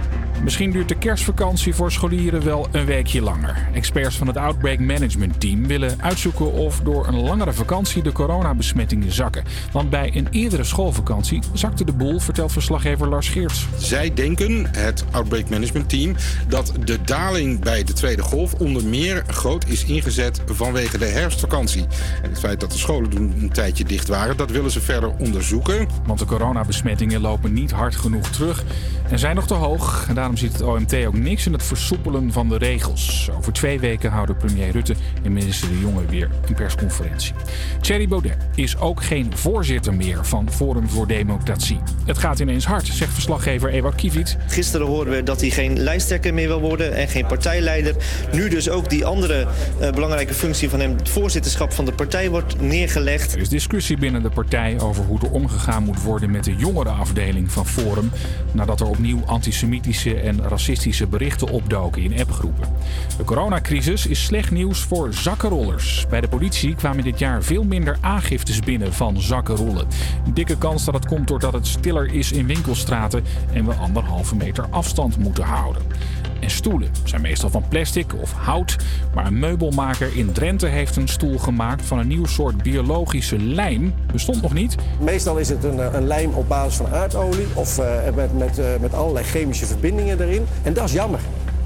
[0.43, 3.67] Misschien duurt de kerstvakantie voor scholieren wel een weekje langer.
[3.73, 9.11] Experts van het Outbreak Management Team willen uitzoeken of door een langere vakantie de coronabesmettingen
[9.11, 9.43] zakken.
[9.71, 13.67] Want bij een eerdere schoolvakantie zakte de boel, vertelt verslaggever Lars Geerts.
[13.77, 16.15] Zij denken, het Outbreak Management Team,
[16.47, 21.85] dat de daling bij de tweede golf onder meer groot is ingezet vanwege de herfstvakantie.
[22.23, 25.11] En het feit dat de scholen toen een tijdje dicht waren, dat willen ze verder
[25.17, 25.87] onderzoeken.
[26.05, 28.63] Want de coronabesmettingen lopen niet hard genoeg terug
[29.09, 30.05] en zijn nog te hoog.
[30.07, 33.29] En daarom ziet het OMT ook niks in het versoepelen van de regels.
[33.37, 37.33] Over twee weken houden premier Rutte en minister De Jonge weer een persconferentie.
[37.81, 41.79] Thierry Baudet is ook geen voorzitter meer van Forum voor Democratie.
[42.05, 44.37] Het gaat ineens hard, zegt verslaggever Ewout Kiviet.
[44.47, 47.95] Gisteren hoorden we dat hij geen lijsttrekker meer wil worden en geen partijleider.
[48.31, 49.47] Nu dus ook die andere
[49.79, 53.33] eh, belangrijke functie van hem, het voorzitterschap van de partij, wordt neergelegd.
[53.33, 57.51] Er is discussie binnen de partij over hoe er omgegaan moet worden met de jongerenafdeling
[57.51, 58.11] van Forum.
[58.51, 62.67] Nadat er opnieuw antisemitische en racistische berichten opdoken in appgroepen.
[63.17, 66.05] De coronacrisis is slecht nieuws voor zakkenrollers.
[66.09, 69.87] Bij de politie kwamen dit jaar veel minder aangiftes binnen van zakkenrollen.
[70.25, 74.35] Een dikke kans dat het komt doordat het stiller is in winkelstraten en we anderhalve
[74.35, 75.81] meter afstand moeten houden.
[76.41, 78.75] En stoelen zijn meestal van plastic of hout,
[79.13, 83.93] maar een meubelmaker in Drenthe heeft een stoel gemaakt van een nieuw soort biologische lijm.
[84.11, 84.75] Bestond nog niet.
[84.99, 87.85] Meestal is het een, eh, een lijm op basis van aardolie of eh,
[88.15, 90.45] met, met, eh, met allerlei chemische verbindingen erin.
[90.63, 91.19] En dat is jammer.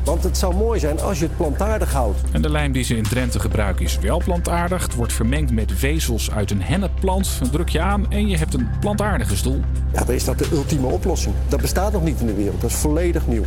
[0.03, 2.19] Want het zou mooi zijn als je het plantaardig houdt.
[2.31, 4.81] En de lijm die ze in Drenthe gebruiken is wel plantaardig.
[4.81, 7.37] Het wordt vermengd met vezels uit een hennepplant.
[7.39, 9.59] Dan druk je aan en je hebt een plantaardige stoel.
[9.93, 11.35] Ja, dan is dat de ultieme oplossing.
[11.47, 12.61] Dat bestaat nog niet in de wereld.
[12.61, 13.45] Dat is volledig nieuw.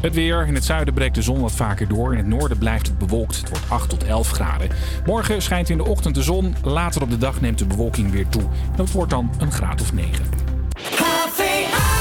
[0.00, 0.46] Het weer.
[0.46, 2.12] In het zuiden breekt de zon wat vaker door.
[2.12, 3.36] In het noorden blijft het bewolkt.
[3.36, 4.68] Het wordt 8 tot 11 graden.
[5.06, 6.54] Morgen schijnt in de ochtend de zon.
[6.62, 8.42] Later op de dag neemt de bewolking weer toe.
[8.42, 10.24] En het wordt dan een graad of 9.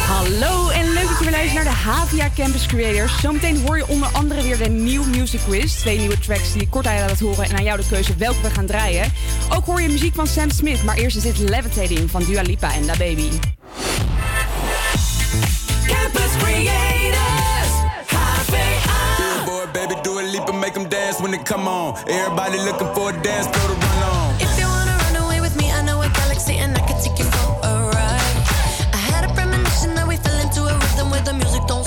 [0.07, 3.19] Hallo en leuk dat je weer luistert naar de Havia Campus Creators.
[3.19, 5.73] Zometeen hoor je onder andere weer de New Music Quiz.
[5.73, 8.15] Twee nieuwe tracks die ik kort aan je laat horen en aan jou de keuze
[8.15, 9.11] welke we gaan draaien.
[9.55, 12.73] Ook hoor je muziek van Sam Smith, maar eerst is dit Levitating van Dua Lipa
[12.73, 13.29] en Da Baby.
[15.87, 17.36] Campus Creators,
[20.37, 21.97] leap and make them dance when they come on.
[22.07, 24.35] Everybody looking for a dance floor to run on.
[24.41, 27.17] If you wanna run away with me, I know a galaxy and I can take
[27.19, 28.37] you for a ride.
[28.93, 31.86] I had a premonition that we fell into a rhythm where the music don't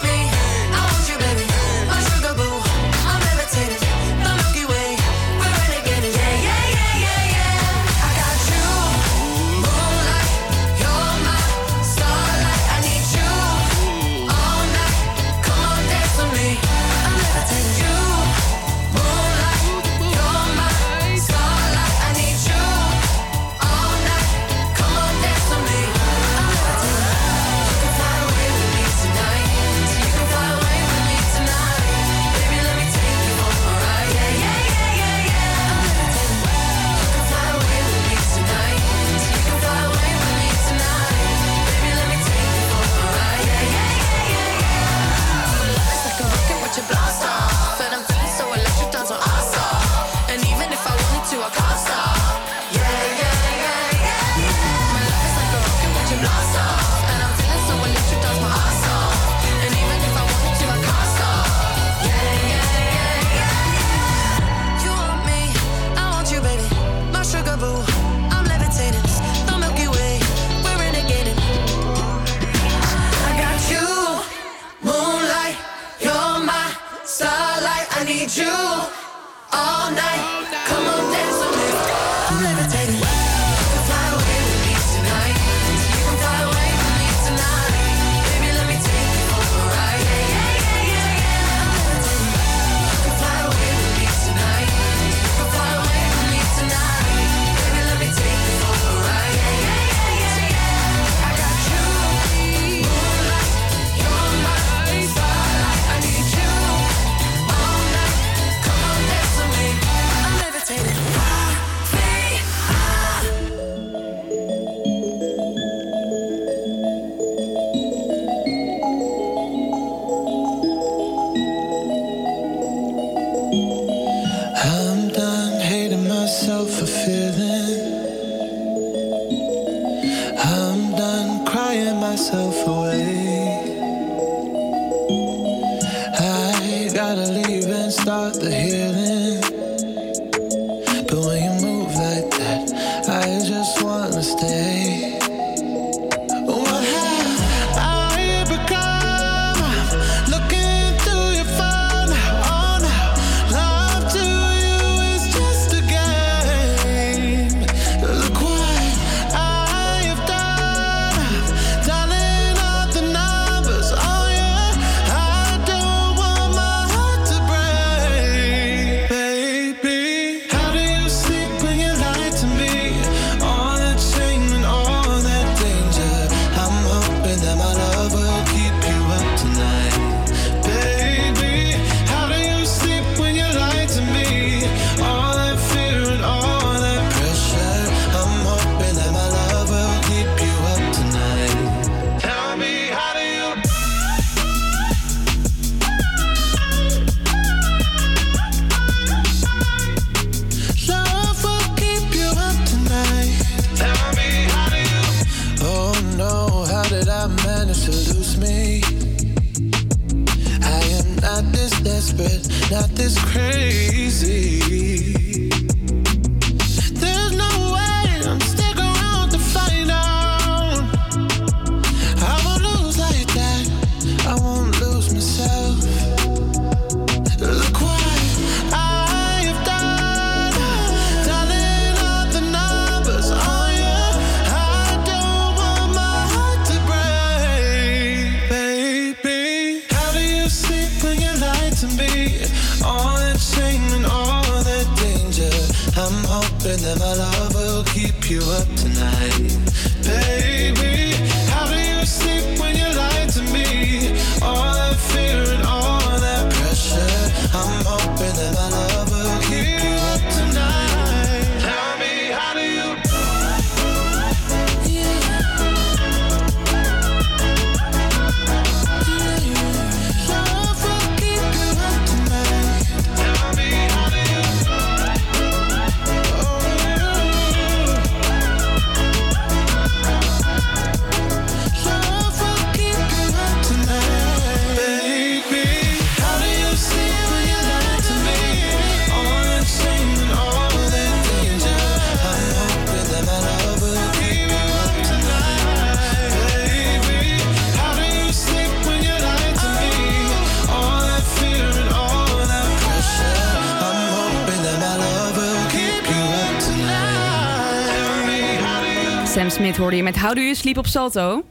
[309.91, 311.43] hoorde je met How Do You Sleep op Salto.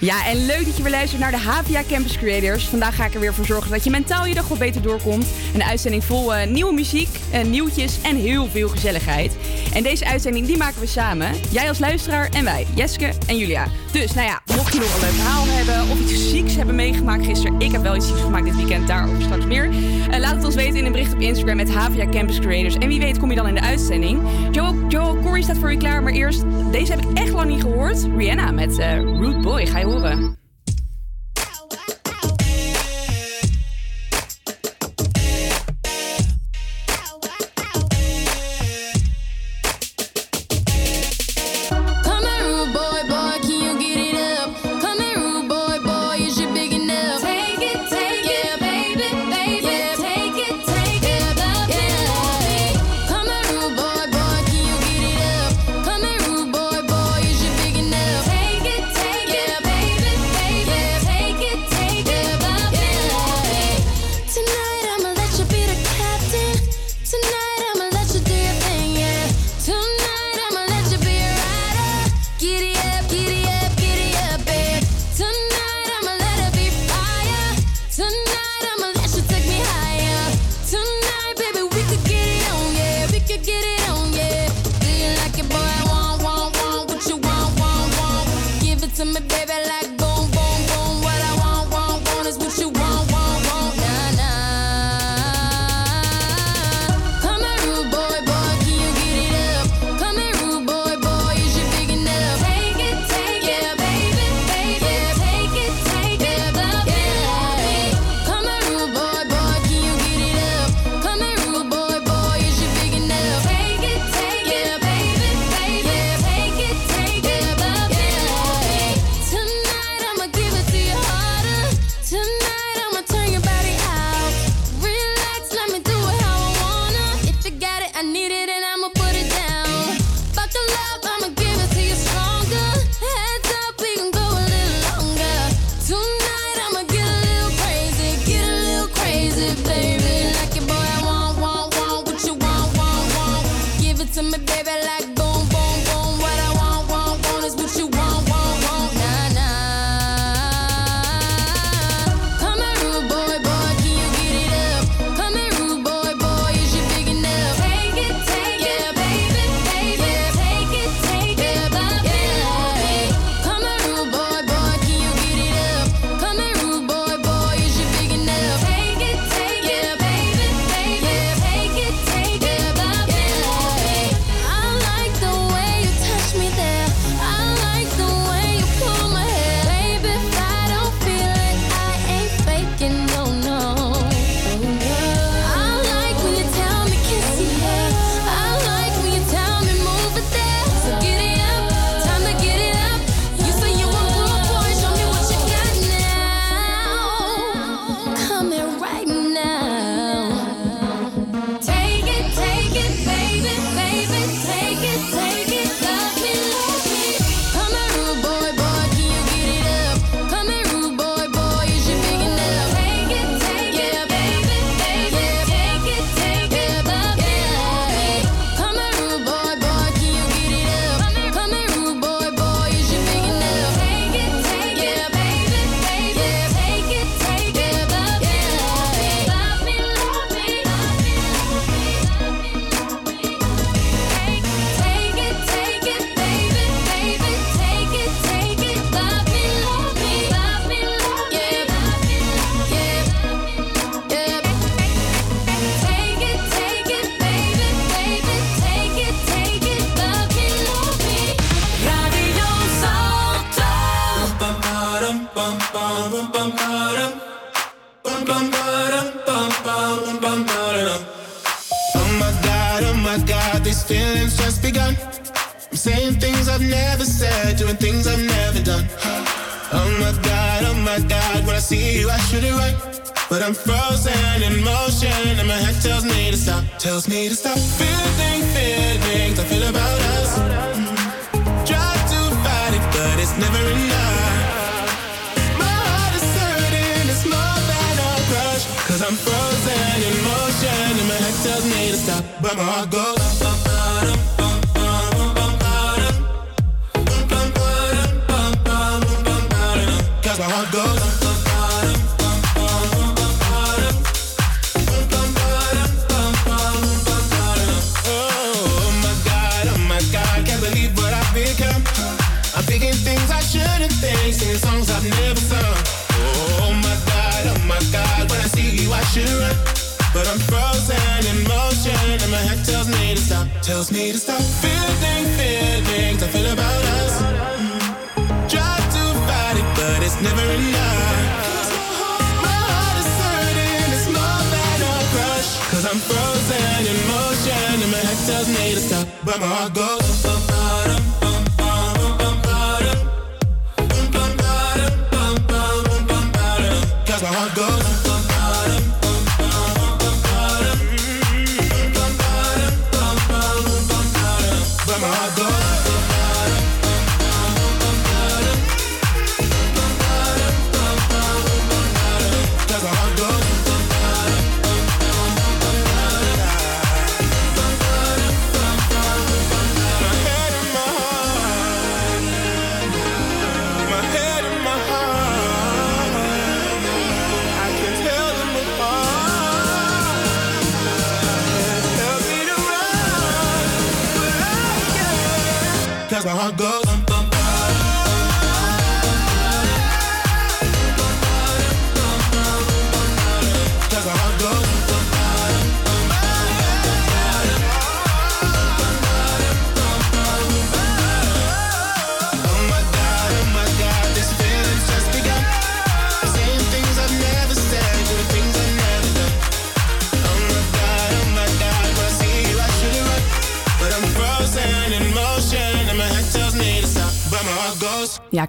[0.00, 2.64] Ja, en leuk dat je weer luistert naar de HVA Campus Creators.
[2.64, 5.26] Vandaag ga ik er weer voor zorgen dat je mentaal je dag wat beter doorkomt.
[5.54, 9.36] Een uitzending vol eh, nieuwe muziek, uh, nieuwtjes en heel veel gezelligheid.
[9.74, 11.32] En deze uitzending die maken we samen.
[11.50, 13.66] Jij als luisteraar en wij, Jeske en Julia.
[13.92, 17.24] Dus nou ja, mocht je nog een leuk verhaal hebben of iets zieks hebben meegemaakt
[17.24, 17.60] gisteren.
[17.60, 19.70] Ik heb wel iets zieks gemaakt dit weekend, daarover straks meer.
[20.10, 22.74] Eh, laat het ons weten in een bericht op Instagram met HVA Campus Creators.
[22.74, 24.20] En wie weet kom je dan in de uitzending.
[24.50, 26.44] Joe, Joe, Corey staat voor je klaar, maar eerst
[26.74, 28.08] deze heb ik echt lang niet gehoord.
[28.16, 30.33] Rihanna met eh, "Root Boy, ga je horen.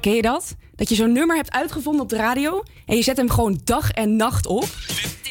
[0.05, 0.55] Ken je dat?
[0.75, 3.91] Dat je zo'n nummer hebt uitgevonden op de radio en je zet hem gewoon dag
[3.91, 4.67] en nacht op.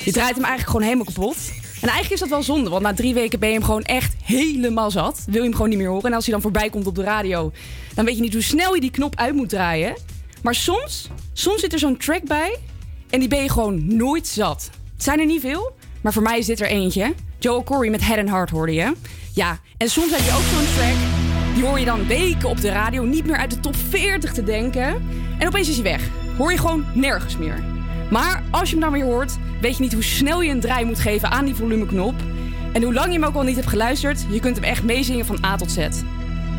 [0.04, 1.36] Je draait hem eigenlijk gewoon helemaal kapot.
[1.80, 4.14] En eigenlijk is dat wel zonde, want na drie weken ben je hem gewoon echt
[4.22, 5.22] helemaal zat.
[5.26, 6.04] Wil je hem gewoon niet meer horen.
[6.04, 7.52] En als hij dan voorbij komt op de radio,
[7.94, 9.96] dan weet je niet hoe snel je die knop uit moet draaien.
[10.42, 12.56] Maar soms, soms zit er zo'n track bij
[13.10, 14.70] en die ben je gewoon nooit zat.
[14.92, 15.72] Het zijn er niet veel,
[16.02, 17.14] maar voor mij is dit er eentje.
[17.38, 18.92] Joel Corey met Head and Heart hoorde je.
[19.34, 21.13] Ja, en soms heb je ook zo'n track.
[21.54, 24.42] Die hoor je dan weken op de radio, niet meer uit de top 40 te
[24.42, 25.02] denken.
[25.38, 26.08] En opeens is hij weg.
[26.36, 27.64] Hoor je gewoon nergens meer.
[28.10, 30.84] Maar als je hem dan weer hoort, weet je niet hoe snel je een draai
[30.84, 32.14] moet geven aan die volumeknop.
[32.72, 35.26] En hoe lang je hem ook al niet hebt geluisterd, je kunt hem echt meezingen
[35.26, 35.76] van A tot Z.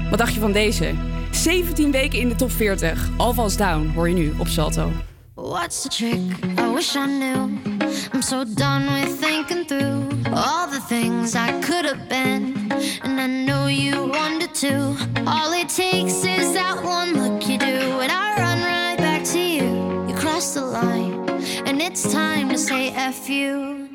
[0.10, 0.94] Wat dacht je van deze?
[1.32, 3.10] 17 weken in de top 40.
[3.18, 4.92] Alvast down hoor je nu op Salto.
[5.34, 6.20] What's the trick?
[6.60, 7.75] I wish I knew.
[8.14, 12.72] I'm so done with thinking through all the things I could have been.
[13.04, 14.96] And I know you wanted to.
[15.28, 19.40] All it takes is that one look you do, and I run right back to
[19.40, 20.08] you.
[20.08, 21.30] You cross the line,
[21.66, 23.88] and it's time to say F you.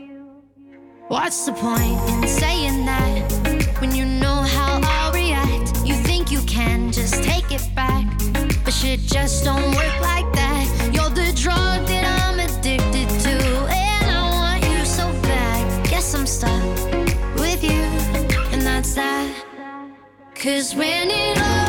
[1.09, 5.85] What's the point in saying that when you know how I'll react?
[5.85, 8.07] You think you can just take it back,
[8.65, 10.80] but shit just don't work like that.
[20.41, 21.60] Cause when it all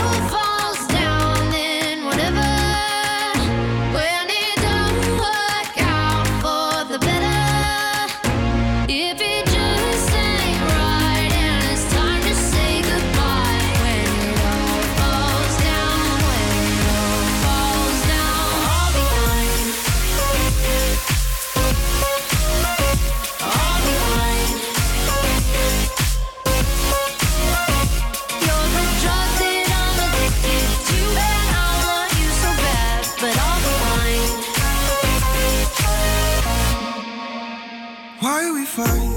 [38.72, 39.11] find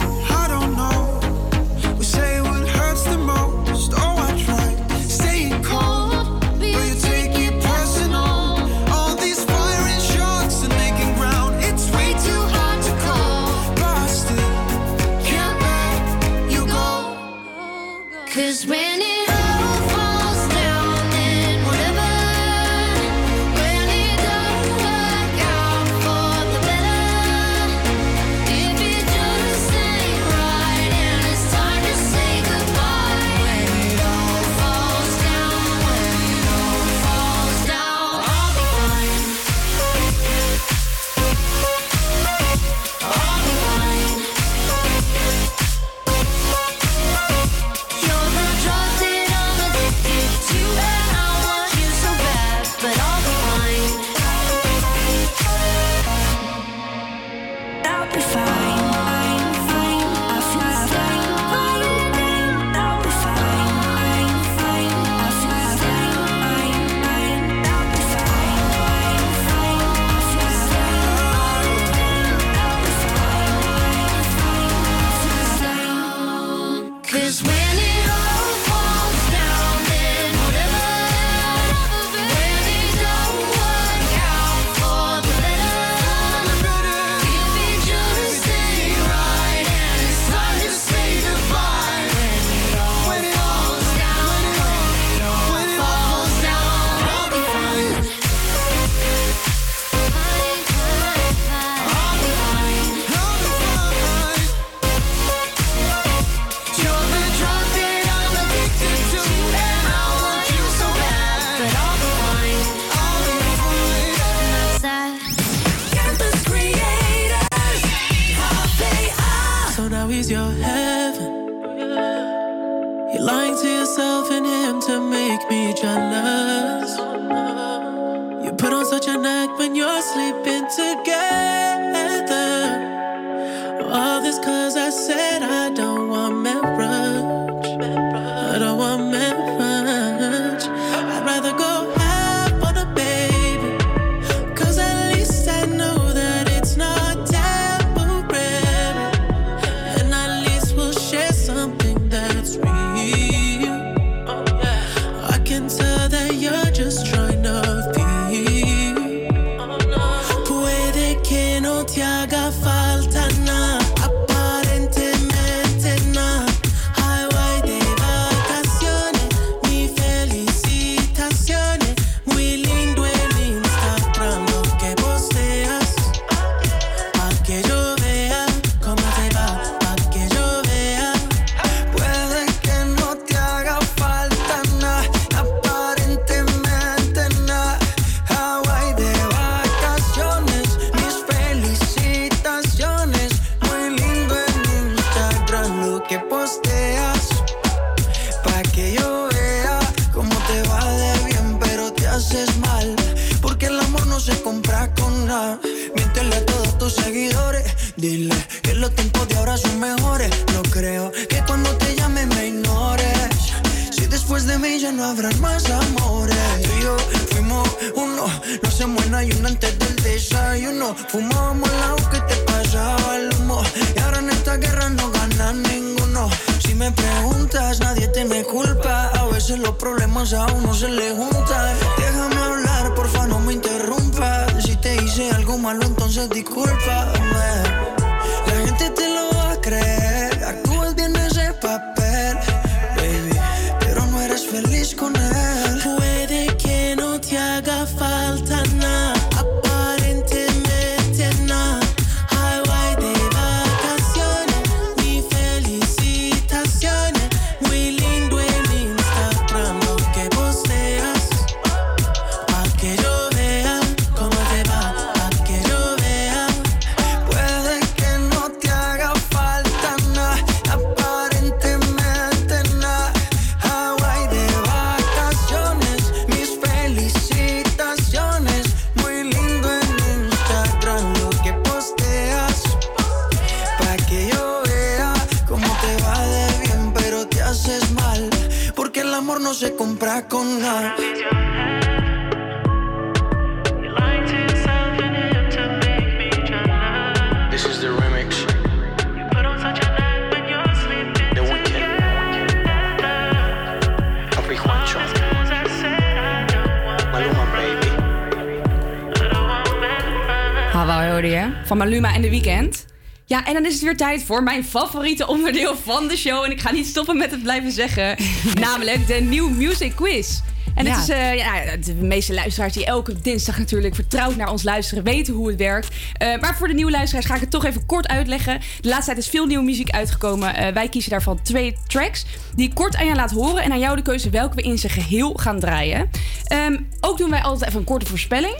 [313.56, 316.44] en dan is het weer tijd voor mijn favoriete onderdeel van de show.
[316.44, 318.16] En ik ga niet stoppen met het blijven zeggen.
[318.60, 320.40] namelijk de New Music Quiz.
[320.74, 321.02] En het Ja.
[321.02, 325.34] is, eh, ja, de meeste luisteraars die elke dinsdag natuurlijk vertrouwd naar ons luisteren, weten
[325.34, 325.94] hoe het werkt.
[326.12, 328.60] Eh, maar voor de nieuwe luisteraars ga ik het toch even kort uitleggen.
[328.80, 330.54] De laatste tijd is veel nieuwe muziek uitgekomen.
[330.54, 332.24] Eh, wij kiezen daarvan twee tracks
[332.56, 333.62] die ik kort aan jou laat horen.
[333.62, 336.10] En aan jou de keuze welke we in zijn geheel gaan draaien.
[336.44, 338.54] Ehm, ook doen wij altijd even een korte voorspelling.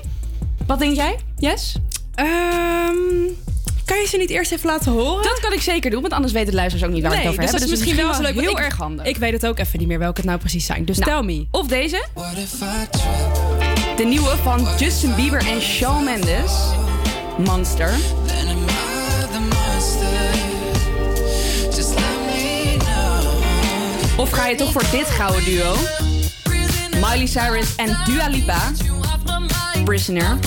[0.66, 1.77] Wat denk jij, Yes?
[2.15, 2.97] Ehm,
[3.85, 5.23] kan je ze niet eerst even laten horen?
[5.23, 7.28] Dat kan ik zeker doen, want anders weten de luisteraars ook niet waar nee, het
[7.31, 7.69] over dus hebben.
[7.69, 8.44] dat is misschien wel eens leuk.
[8.44, 9.06] heel ik- erg handig.
[9.06, 10.85] Ik weet het ook even niet meer welke het nou precies zijn.
[10.85, 11.47] Dus Nou, tell me.
[11.51, 12.05] Of deze.
[13.97, 16.52] De nieuwe van Justin Bieber en Shawn Mendes.
[17.39, 17.94] Monster.
[24.16, 25.74] Of ga je toch voor dit gouden duo?
[26.94, 28.70] Miley Cyrus en Dua Lipa.
[29.85, 30.39] Prisoner.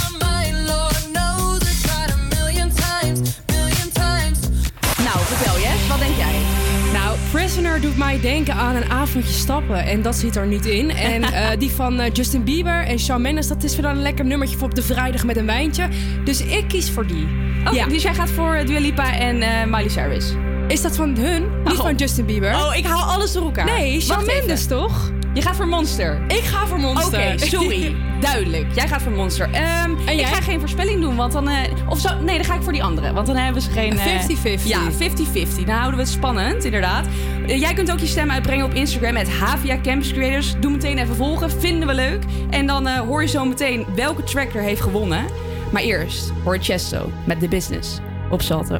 [7.31, 9.85] Prisoner doet mij denken aan een avondje stappen.
[9.85, 10.89] En dat zit er niet in.
[10.89, 14.01] En eh, die van eh, Justin Bieber en Shawn Mendes, dat is weer dan een
[14.01, 15.87] lekker nummertje voor op de vrijdag met een wijntje.
[16.23, 17.27] Dus ik kies voor die.
[17.65, 20.33] Oh, dus jij gaat voor eh, Dua Lipa en eh, Miley Cyrus?
[20.67, 21.43] Is dat van hun?
[21.65, 21.81] Niet Oh.
[21.81, 22.55] van Justin Bieber?
[22.55, 23.65] Oh, ik haal alles door elkaar.
[23.65, 24.25] Nee, Shawn.
[24.25, 25.11] Mendes toch?
[25.33, 26.21] Je gaat voor Monster.
[26.27, 27.33] Ik ga voor Monster.
[27.33, 27.95] Oké, sorry.
[28.19, 28.65] Duidelijk.
[28.75, 29.49] Jij gaat voor Monster.
[29.51, 31.49] Ehm, En ik ga geen voorspelling doen, want dan...
[31.49, 31.55] eh,
[31.89, 33.13] of zo, nee, dan ga ik voor die andere.
[33.13, 33.97] Want dan hebben ze geen...
[33.99, 34.63] eh, 50-50.
[34.63, 35.65] Ja, 50-50.
[35.65, 37.07] Dan houden we het spannend, inderdaad.
[37.47, 40.55] Eh, jij kunt ook je stem uitbrengen op Instagram met Havia Campus Creators.
[40.59, 42.23] Doe meteen even volgen, vinden we leuk.
[42.49, 45.25] En dan eh, hoor je zo meteen welke track er heeft gewonnen.
[45.71, 47.99] Maar eerst hoor je Chesto met The Business
[48.29, 48.79] op Salto.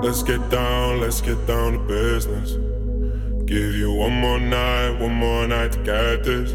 [0.00, 2.56] Let's get down, let's get down to business.
[3.44, 6.54] Give you one more night, one more night to get this.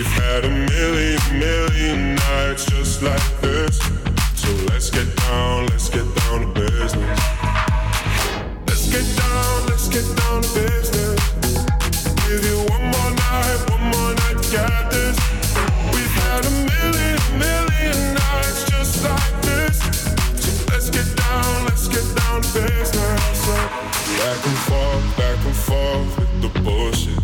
[0.00, 3.76] We've had a million, million nights just like this.
[4.34, 7.20] So let's get down, let's get down to business.
[8.66, 11.20] Let's get down, let's get down to business.
[12.24, 14.40] Give you one more night, one more night
[14.88, 15.18] this.
[15.92, 19.76] We've had a million, million nights just like this.
[20.40, 23.46] So let's get down, let's get down to business.
[24.16, 27.19] Back and forth, back and forth with the bullshit.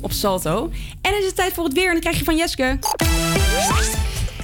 [0.00, 0.70] Op Salto.
[1.00, 2.78] En het is tijd voor het weer en dan krijg je van Jeske.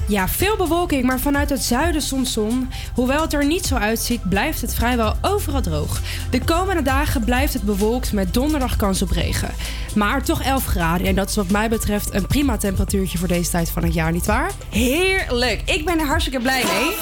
[0.09, 2.69] Ja, veel bewolking, maar vanuit het zuiden soms zon.
[2.95, 6.01] Hoewel het er niet zo uitziet, blijft het vrijwel overal droog.
[6.31, 9.51] De komende dagen blijft het bewolkt met donderdag kans op regen.
[9.95, 13.51] Maar toch 11 graden en dat is wat mij betreft een prima temperatuurtje voor deze
[13.51, 14.51] tijd van het jaar, nietwaar?
[14.70, 15.62] Heerlijk.
[15.65, 16.95] Ik ben er hartstikke blij mee.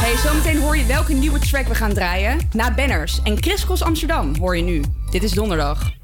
[0.00, 2.38] Hey, zometeen hoor je welke nieuwe track we gaan draaien.
[2.52, 4.82] Na Banners en Chris Cross Amsterdam hoor je nu.
[5.10, 5.95] Dit is donderdag.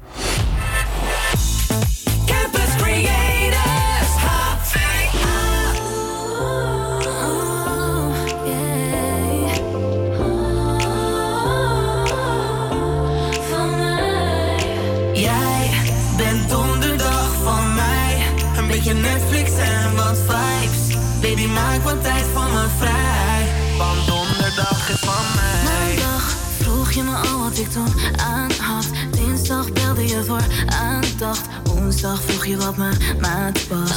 [32.63, 33.89] Wat mijn maat was.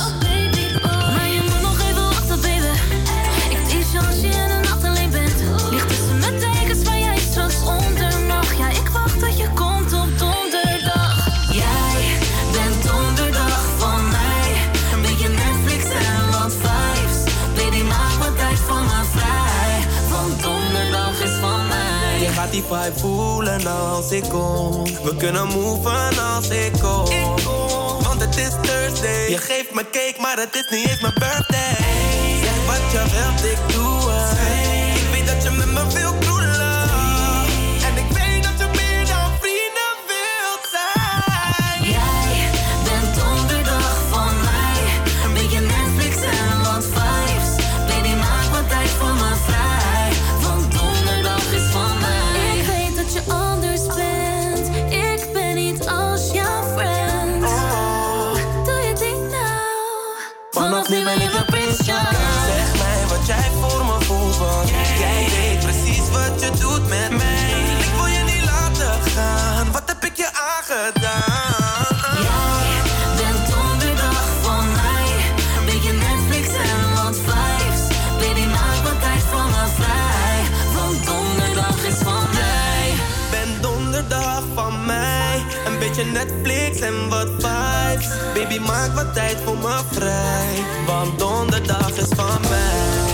[1.15, 2.73] Maar je moet nog even wachten, baby.
[3.51, 5.35] Ik teach je als je in de nacht alleen bent.
[5.71, 8.15] Ligt tussen mijn tekens waar jij straks onder.
[8.59, 11.27] Ja, ik wacht tot je komt op donderdag.
[11.53, 12.19] Jij
[12.53, 14.49] bent donderdag van mij.
[14.93, 17.33] Een beetje Netflix en wat vibes.
[17.57, 19.79] Baby, maak wat tijd voor me vrij.
[20.11, 22.21] Want donderdag is van mij.
[22.21, 24.85] Je gaat die vibe voelen als ik kom.
[24.85, 27.26] We kunnen moven als ik kom.
[29.29, 31.75] Je geeft me cake, maar het is niet eens mijn birthday.
[32.43, 35.03] Zeg wat je wilt, ik doe het.
[35.03, 36.86] Ik weet dat je met me wil kroelen.
[63.27, 67.77] Jij voor me voelt, want jij weet precies wat je doet met mij.
[67.79, 71.87] Ik wil je niet laten gaan, wat heb ik je aangedaan?
[72.29, 72.83] Jij
[73.17, 75.09] bent donderdag van mij.
[75.59, 77.83] Een beetje Netflix en wat vibes.
[78.21, 80.41] Baby, maak wat tijd voor me vrij.
[80.75, 82.95] Want donderdag is van mij.
[83.31, 88.09] Ben donderdag van mij, een beetje Netflix en wat vibes.
[88.35, 93.06] Baby, maak wat tijd voor me vrij, want donderdag is van mij.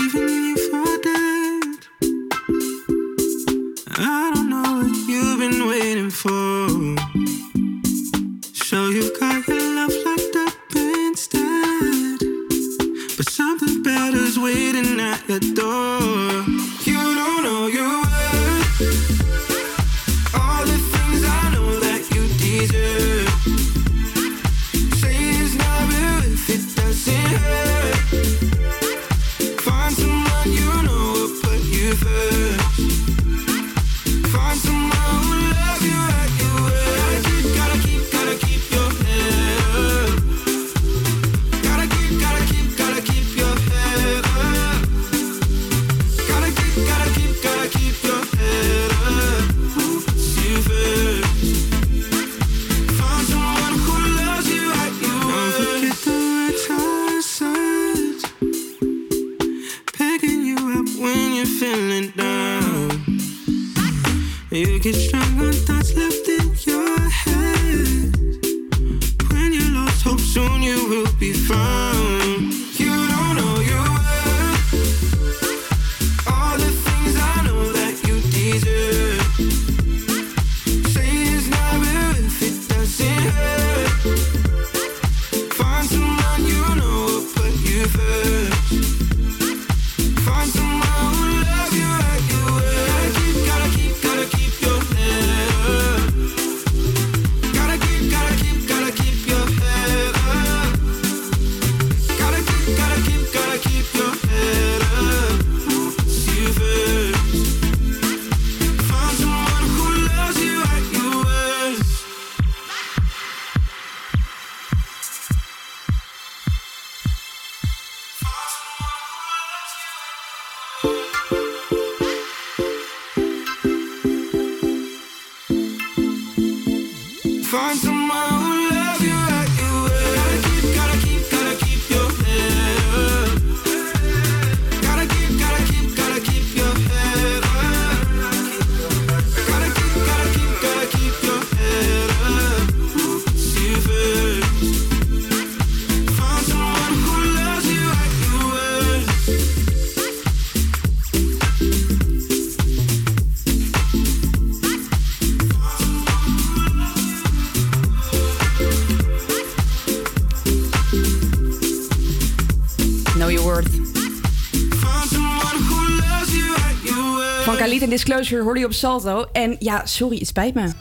[167.85, 169.25] en Disclosure hoorde je op Salto.
[169.33, 170.73] En ja, sorry, het spijt me.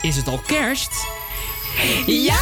[0.00, 0.90] Is het al kerst?
[2.06, 2.40] Ja!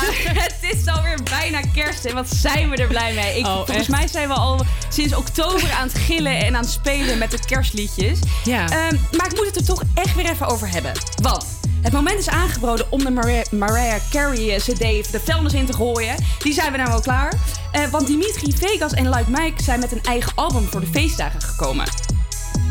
[0.44, 3.38] Het is alweer bijna kerst en wat zijn we er blij mee.
[3.38, 3.88] Ik, Oh, volgens echt?
[3.88, 7.38] mij zijn we al sinds oktober aan het gillen en aan het spelen met de
[7.46, 8.18] kerstliedjes.
[8.44, 8.60] Ja.
[8.68, 10.92] Ehm, maar ik moet het er toch echt weer even over hebben.
[11.22, 11.44] Want
[11.82, 15.72] het moment is aangeboden om de Mariah, Mariah Carey eh, CD de vuilnis in te
[15.72, 16.14] gooien.
[16.42, 17.32] Die zijn we nou wel klaar.
[17.72, 21.42] Eh, want Dimitri Vegas en Like Mike zijn met een eigen album voor de feestdagen
[21.42, 21.86] gekomen.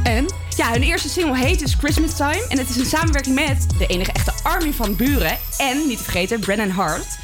[0.07, 0.25] En?
[0.55, 2.45] Ja, hun eerste single heet dus Christmas Time.
[2.49, 5.37] En het is een samenwerking met de enige echte Army van Buren.
[5.57, 7.17] En, niet te vergeten, Brennan Hart.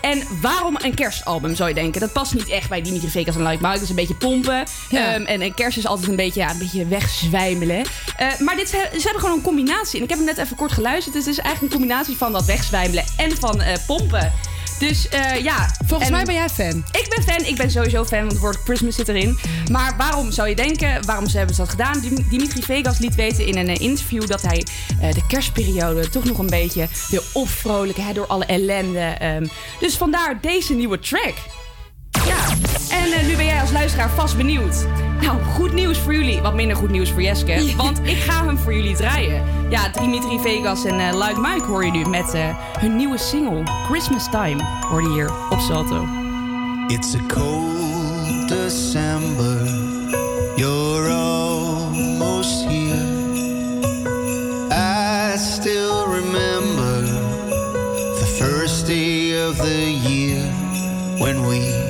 [0.00, 2.00] En waarom een kerstalbum, zou je denken?
[2.00, 3.72] Dat past niet echt bij Dimitri Vegas en Like Mike.
[3.72, 4.64] Dat is een beetje pompen.
[4.88, 5.14] Ja.
[5.14, 7.84] Ehm, en, en kerst is altijd een beetje, ja, een beetje wegzwijmelen.
[8.16, 9.96] Eh, maar dit, ze, ze hebben gewoon een combinatie.
[9.96, 11.14] En ik heb hem net even kort geluisterd.
[11.14, 14.32] Het is eigenlijk een combinatie van dat wegzwijmelen en van eh, pompen.
[14.80, 15.70] Dus eh, ja.
[15.86, 16.84] Volgens en- mij ben jij fan.
[16.92, 19.38] ik ben fan, ik ben sowieso fan, want het woord Christmas zit erin.
[19.70, 22.00] Maar waarom zou je denken, waarom ze hebben ze dat gedaan?
[22.00, 24.66] Dim- Dimitri Vegas liet weten in een eh, interview dat hij
[25.00, 28.98] eh, de kerstperiode toch nog een beetje wil opvrolijken hè, door alle ellende.
[29.00, 29.46] ehm.
[29.80, 31.34] dus vandaar deze nieuwe track.
[32.26, 32.46] Ja,
[32.96, 34.86] en eh, nu ben jij als luisteraar vast benieuwd.
[35.20, 36.40] Nou, goed nieuws voor jullie.
[36.40, 37.72] Wat minder goed nieuws voor Jeske.
[37.76, 39.44] Want ik ga hem voor jullie draaien.
[39.68, 43.62] Ja, Dimitri Vegas en eh Like Mike hoor je nu met eh, hun nieuwe single
[43.88, 44.62] Christmas Time.
[44.88, 46.06] Hoor je hier op Salto.
[46.86, 49.88] It's a cold December.
[50.56, 53.18] You're almost here.
[54.70, 57.02] I still remember
[58.18, 60.42] the first day of the year
[61.18, 61.89] when we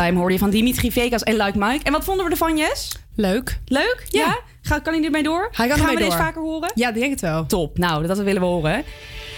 [0.00, 1.84] Time hoorde je van Dimitri Vegas en Like Mike.
[1.84, 2.96] En wat vonden we ervan, Jess?
[3.14, 3.58] Leuk.
[3.64, 4.04] Leuk?
[4.08, 4.38] Ja?
[4.62, 5.48] Ga, kan hij ermee door?
[5.52, 6.04] Hij kan Gaan we door.
[6.04, 6.70] deze vaker horen?
[6.74, 7.46] Ja, denk het wel.
[7.46, 7.78] Top.
[7.78, 8.84] Nou, dat willen we horen.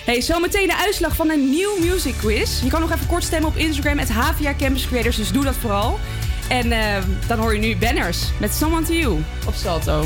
[0.04, 2.62] Hey, zometeen de uitslag van een nieuw music quiz.
[2.62, 5.54] Je kan nog even kort stemmen op Instagram, het HVA Campus Creators, dus doe dat
[5.54, 5.98] vooral.
[6.48, 10.04] En eh, dan hoor je nu Banners met Someone to You op Salto.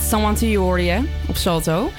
[0.00, 1.90] Met Someone to You hoorde je op Salto.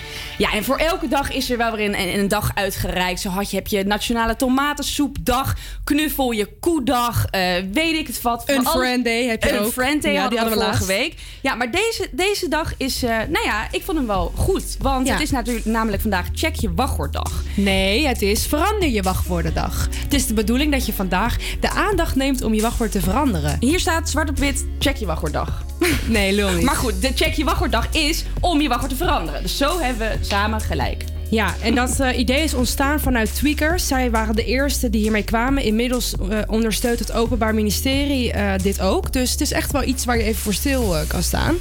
[0.41, 3.19] Ja, en voor elke dag is er wel weer een, een, een dag uitgereikt.
[3.21, 7.41] Zo had je, heb je Nationale Tomatensoepdag, Knuffel je Koedag, eh,
[7.73, 8.43] weet ik het wat.
[8.45, 9.71] Een Friend Day heb je Een ook.
[9.71, 11.15] Friend Day Ja, hadden die we hadden we vorige laatst.
[11.17, 11.39] week.
[11.41, 14.75] Ja, maar deze, deze dag is, eh, nou ja, ik vond hem wel goed.
[14.79, 15.13] Want Ja.
[15.13, 17.43] het is natuurlijk namelijk vandaag Check je wachtwoorddag.
[17.55, 19.87] Nee, het is verander je wachtwoordendag.
[20.03, 23.57] Het is de bedoeling dat je vandaag de aandacht neemt om je wachtwoord te veranderen.
[23.59, 25.63] Hier staat zwart op wit, check je wachtwoorddag.
[26.07, 26.63] Nee, lul niet.
[26.65, 29.41] Maar goed, de check je wachtwoorddag is om je wachtwoord te veranderen.
[29.41, 31.03] Dus zo hebben we samen gelijk.
[31.31, 33.87] Ja, en dat eh, idee is ontstaan vanuit Tweakers.
[33.87, 35.63] Zij waren de eerste die hiermee kwamen.
[35.63, 39.13] Inmiddels eh, ondersteunt het Openbaar Ministerie eh, dit ook.
[39.13, 41.55] Dus het is echt wel iets waar je even voor stil kan staan.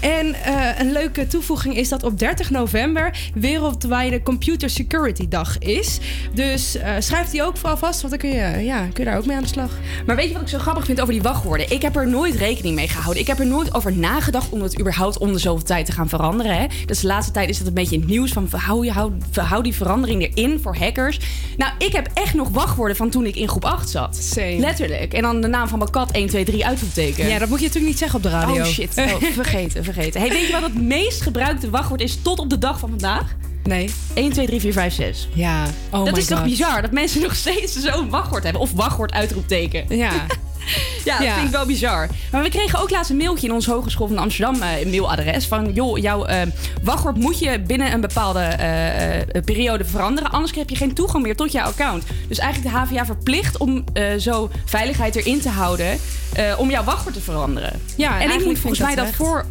[0.00, 0.34] En
[0.78, 5.98] een leuke toevoeging is dat op 30 november wereldwijde Computer Security Dag is.
[6.34, 9.26] Dus schrijf die ook vooral vast, want dan kun je, ja, kun je daar ook
[9.26, 9.70] mee aan de slag.
[10.06, 11.70] Maar weet je wat ik zo grappig vind over die wachtwoorden?
[11.70, 13.22] Ik heb er nooit rekening mee gehouden.
[13.22, 16.08] Ik heb er nooit over nagedacht om het überhaupt om de zoveel tijd te gaan
[16.08, 16.56] veranderen.
[16.56, 16.66] Hè?
[16.86, 19.62] Dus de laatste tijd is het een beetje het nieuws van hou, je, hou, hou
[19.62, 21.20] die verandering erin voor hackers.
[21.56, 24.16] Nou, ik heb echt nog wachtwoorden van toen ik in groep 8 zat.
[24.60, 25.12] Letterlijk.
[25.12, 27.28] En dan de naam van mijn kat 1, 2, 3 uitroepteken.
[27.28, 28.62] Ja, dat moet je natuurlijk niet zeggen op de radio.
[28.62, 28.98] Oh shit.
[28.98, 30.20] Oh, vergeten, vergeten.
[30.20, 33.36] Hey, weet je wat het meest gebruikte wachtwoord is tot op de dag van vandaag?
[33.66, 33.90] Nee.
[34.14, 35.28] 1, 2, 3, 4, 5, 6.
[35.34, 35.64] Ja.
[35.90, 38.62] Oh dat my is toch bizar dat mensen nog steeds zo'n wachtwoord hebben.
[38.62, 39.96] Of wachtwoord uitroepteken.
[39.96, 40.12] Ja.
[41.04, 41.34] Ja, dat Ja.
[41.34, 42.08] vind ik wel bizar.
[42.32, 45.46] Maar we kregen ook laatst een mailtje in ons Hogeschool van Amsterdam een mailadres.
[45.46, 46.40] Van, joh, jouw eh,
[46.82, 50.30] wachtwoord moet je binnen een bepaalde eh, eh, periode veranderen.
[50.30, 52.04] Anders heb je geen toegang meer tot jouw account.
[52.28, 53.84] Dus eigenlijk de HVA verplicht om
[54.18, 55.98] zo veiligheid erin te houden.
[56.58, 57.80] om jouw wachtwoord te veranderen.
[57.96, 59.44] Ja, en ik moet volgens mij dat dat voor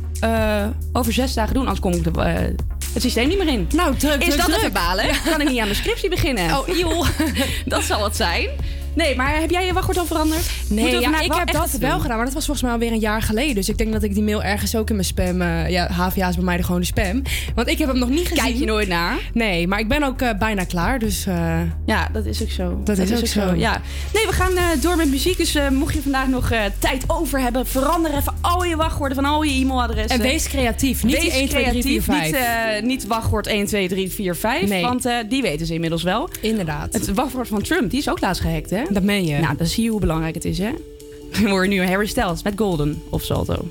[0.94, 1.62] over zes dagen doen.
[1.64, 2.56] Anders kom ik de,
[2.96, 3.68] het systeem niet meer in.
[3.76, 4.58] Nou, druk, Is druk, dat druk.
[4.58, 5.06] even balen?
[5.30, 6.58] Kan ik niet aan mijn scriptie beginnen?
[6.60, 7.08] Oh, joh.
[7.66, 8.50] dat zal het zijn.
[8.96, 10.52] Nee, maar heb jij je wachtwoord al veranderd?
[10.70, 13.22] Nee, ja, ik heb dat wel gedaan, maar dat was volgens mij alweer een jaar
[13.22, 13.56] geleden.
[13.56, 15.42] Dus ik denk dat ik die mail ergens ook in mijn spam...
[15.42, 17.22] eh, ja, HVA is bij mij de gewone spam.
[17.56, 18.44] Want ik heb hem nog niet gezien.
[18.44, 19.18] Kijk je nooit naar?
[19.34, 21.26] Nee, maar ik ben ook eh, bijna klaar, dus...
[21.26, 22.82] eh, Ja, dat is ook zo.
[22.84, 23.54] Dat is ook zo.
[23.56, 23.82] Ja.
[24.14, 25.38] Nee, we gaan door met muziek.
[25.38, 29.44] Dus mocht je vandaag nog tijd over hebben, verander even al je wachtwoorden van al
[29.44, 30.16] je e-mailadressen.
[30.20, 31.04] En wees creatief.
[31.04, 32.36] Niet Wees 1, 2, 3, 4, creatief.
[32.40, 32.82] 5.
[32.82, 34.70] Niet, niet wachtwoord 1, 2, 3, 4, 5.
[34.70, 34.82] Nee.
[34.82, 36.30] Want die weten ze inmiddels wel.
[36.42, 36.94] Inderdaad.
[36.94, 38.84] Het wachtwoord van Trump, die is ook laatst gehackt, hè?
[38.90, 39.38] Dat meen je.
[39.38, 40.72] Nou, dan zie je hoe belangrijk het is, hè?
[41.42, 43.66] We horen nu Harry Styles met Golden of Salto.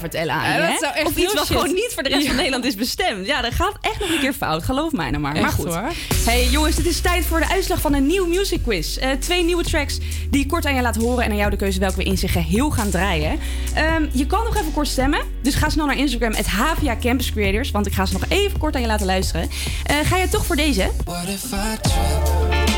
[0.00, 0.60] Gaan vertellen aan Ja, je.
[0.60, 0.76] dat hè?
[0.78, 1.56] zou echt of iets wat shit.
[1.56, 2.36] gewoon niet voor de rest van.
[2.36, 3.26] Nederland is bestemd.
[3.26, 4.62] Ja, dat gaat echt nog een keer fout.
[4.64, 5.40] Geloof mij nou maar.
[5.40, 5.66] maar goed.
[5.74, 5.90] hoor.
[6.24, 8.96] Hey jongens, het is tijd voor de uitslag van een nieuw music quiz.
[8.96, 9.98] Eh, twee nieuwe tracks
[10.30, 11.24] die ik kort aan je laat horen.
[11.24, 13.38] En aan jou de keuze welke we in zijn geheel gaan draaien.
[13.74, 15.20] Ehm, je kan nog even kort stemmen.
[15.42, 17.70] Dus ga snel naar Instagram, het HVA Campus Creators.
[17.70, 19.50] Want ik ga ze nog even kort aan je laten luisteren.
[19.84, 20.90] Eh, ga je toch voor deze?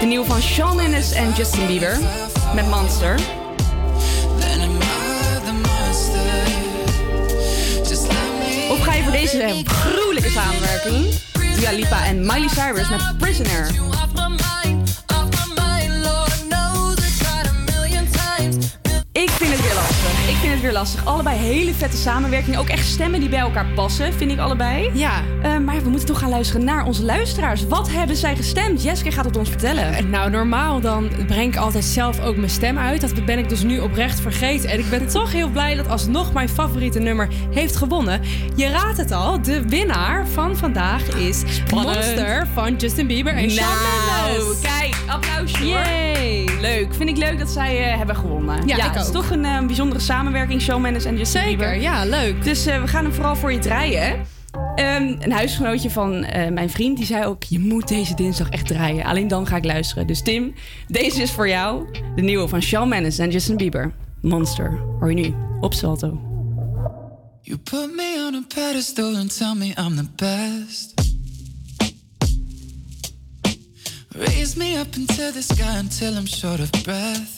[0.01, 1.99] De nieuwe van Shawn Mendes en Justin Bieber.
[2.55, 3.38] Met Monster.
[9.31, 11.07] Deze gruwelijke samenwerking?
[11.57, 13.71] Dua Lipa en Miley Cyrus met Prisoner.
[20.73, 21.05] Lastig.
[21.05, 22.59] Allebei hele vette samenwerking.
[22.59, 24.91] Ook echt stemmen die bij elkaar passen, vind ik allebei.
[24.95, 25.23] Ja.
[25.43, 27.67] Eh, maar we moeten toch gaan luisteren naar onze luisteraars.
[27.67, 28.83] Wat hebben zij gestemd?
[28.83, 30.11] Jeske gaat het ons vertellen.
[30.11, 33.01] Nou, normaal dan breng ik altijd zelf ook mijn stem uit.
[33.01, 34.71] Dat ben ik dus nu oprecht vergeten.
[34.71, 38.21] En ik ben toch heel blij dat alsnog mijn favoriete nummer heeft gewonnen.
[38.57, 41.97] Je raadt het al, de winnaar van vandaag is Spannend.
[41.97, 44.61] Monster van Justin Bieber en Shawn Nou, Mendes.
[44.61, 45.69] kijk, applausje hoor.
[45.73, 46.49] Yay.
[46.61, 46.95] Leuk.
[46.95, 48.67] Vind ik leuk dat zij eh, hebben gewonnen.
[48.67, 51.81] Ja, ik het is toch een eh, bijzondere samenwerking, Shawn Mendes en Justin Zeker, Bieber.
[51.81, 52.45] ja, leuk.
[52.45, 54.01] Dus eh, we gaan hem vooral voor je draaien.
[54.03, 54.17] hè.
[54.75, 58.67] Ehm, een huisgenootje van eh, mijn vriend die zei ook: Je moet deze dinsdag echt
[58.67, 59.05] draaien.
[59.05, 60.07] Alleen dan ga ik luisteren.
[60.07, 60.55] Dus Tim,
[60.89, 61.87] deze is voor jou.
[62.17, 63.93] De nieuwe van Shawn Mendes en Justin Bieber.
[64.23, 64.79] Monster.
[65.01, 66.21] Hoor je nu op Salto.
[67.43, 70.95] You put me on a pedestal and tell me I'm the best.
[74.09, 77.38] Raise me up into the sky until I'm short of breath.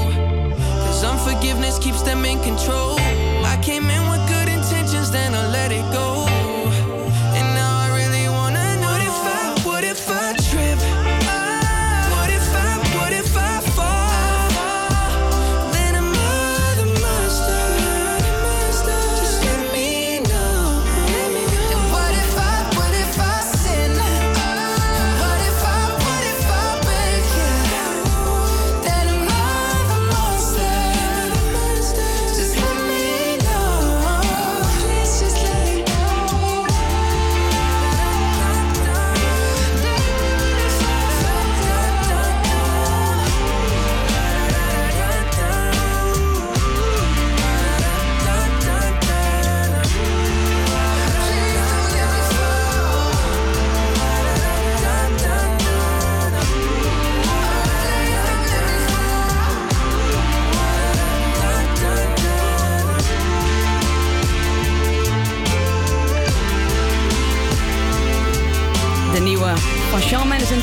[1.01, 2.99] Cause unforgiveness keeps them in control.
[2.99, 4.10] I came in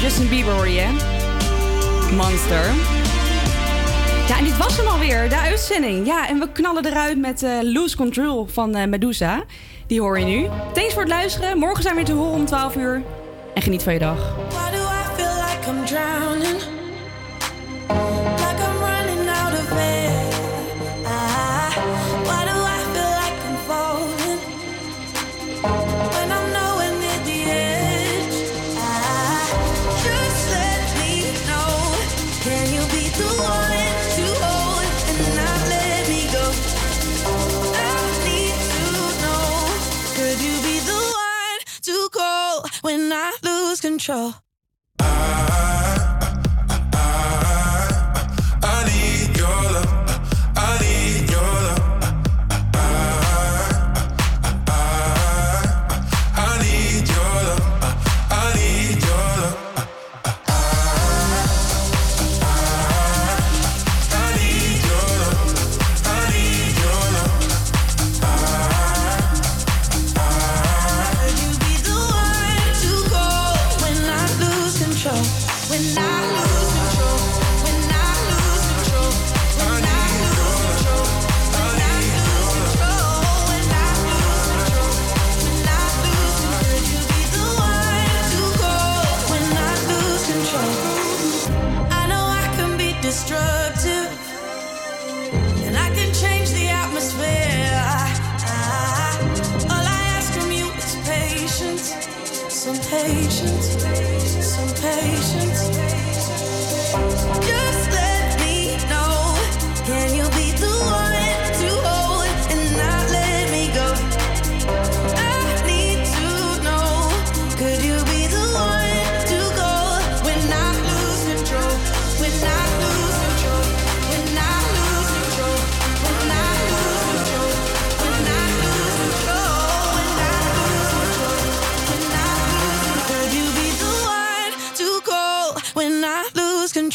[0.09, 0.87] Justin Bieber hoor je.
[2.17, 2.65] Monster.
[4.29, 6.07] Ja, en dit was hem alweer, de uitzending.
[6.07, 9.45] Ja, en we knallen eruit met eh, Lose Control van eh, Medusa.
[9.87, 10.47] Die hoor je nu.
[10.73, 11.59] Thanks voor het luisteren.
[11.59, 13.03] Morgen zijn we weer te horen om 12 uur.
[13.55, 14.37] En geniet van je dag.
[42.89, 44.48] When I lose control?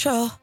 [0.03, 0.42] sure.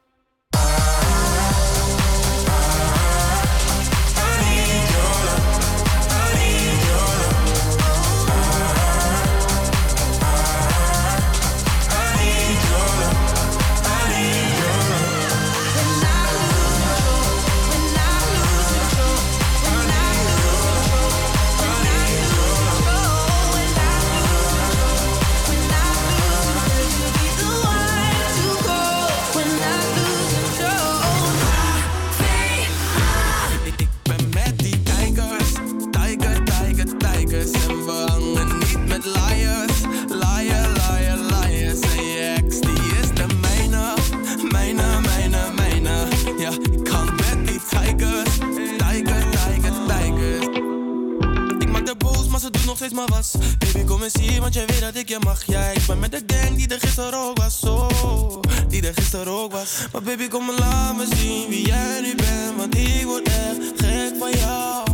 [53.06, 55.44] Baby, kom eens hier, want jij weet dat ik je mag.
[55.47, 57.60] Ja, ik ben met de gang die er gisteren ook was.
[57.62, 59.86] Oh, die er gisteren ook was.
[59.93, 62.56] Maar baby, kom maar laat me zien wie jij nu bent.
[62.56, 64.85] Want ik word echt gek van jou.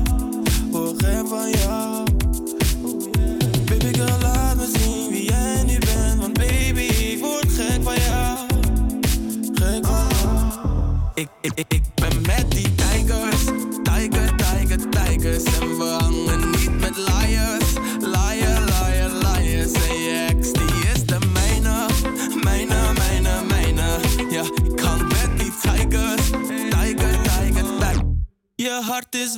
[0.71, 2.05] Word gek van jou.
[3.65, 6.21] Baby, girl, laat me zien wie jij nu bent.
[6.21, 8.39] Want baby, ik word gek van jou.
[9.53, 10.67] Gek van jou.
[11.15, 11.83] Ik, ik, ik,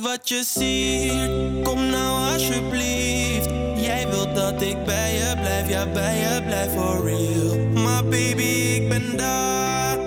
[0.01, 3.49] wat je ziet, kom nou alsjeblieft.
[3.81, 7.57] Jij wilt dat ik bij je blijf, ja bij je blijf for real.
[7.83, 9.97] Maar baby, ik ben daar,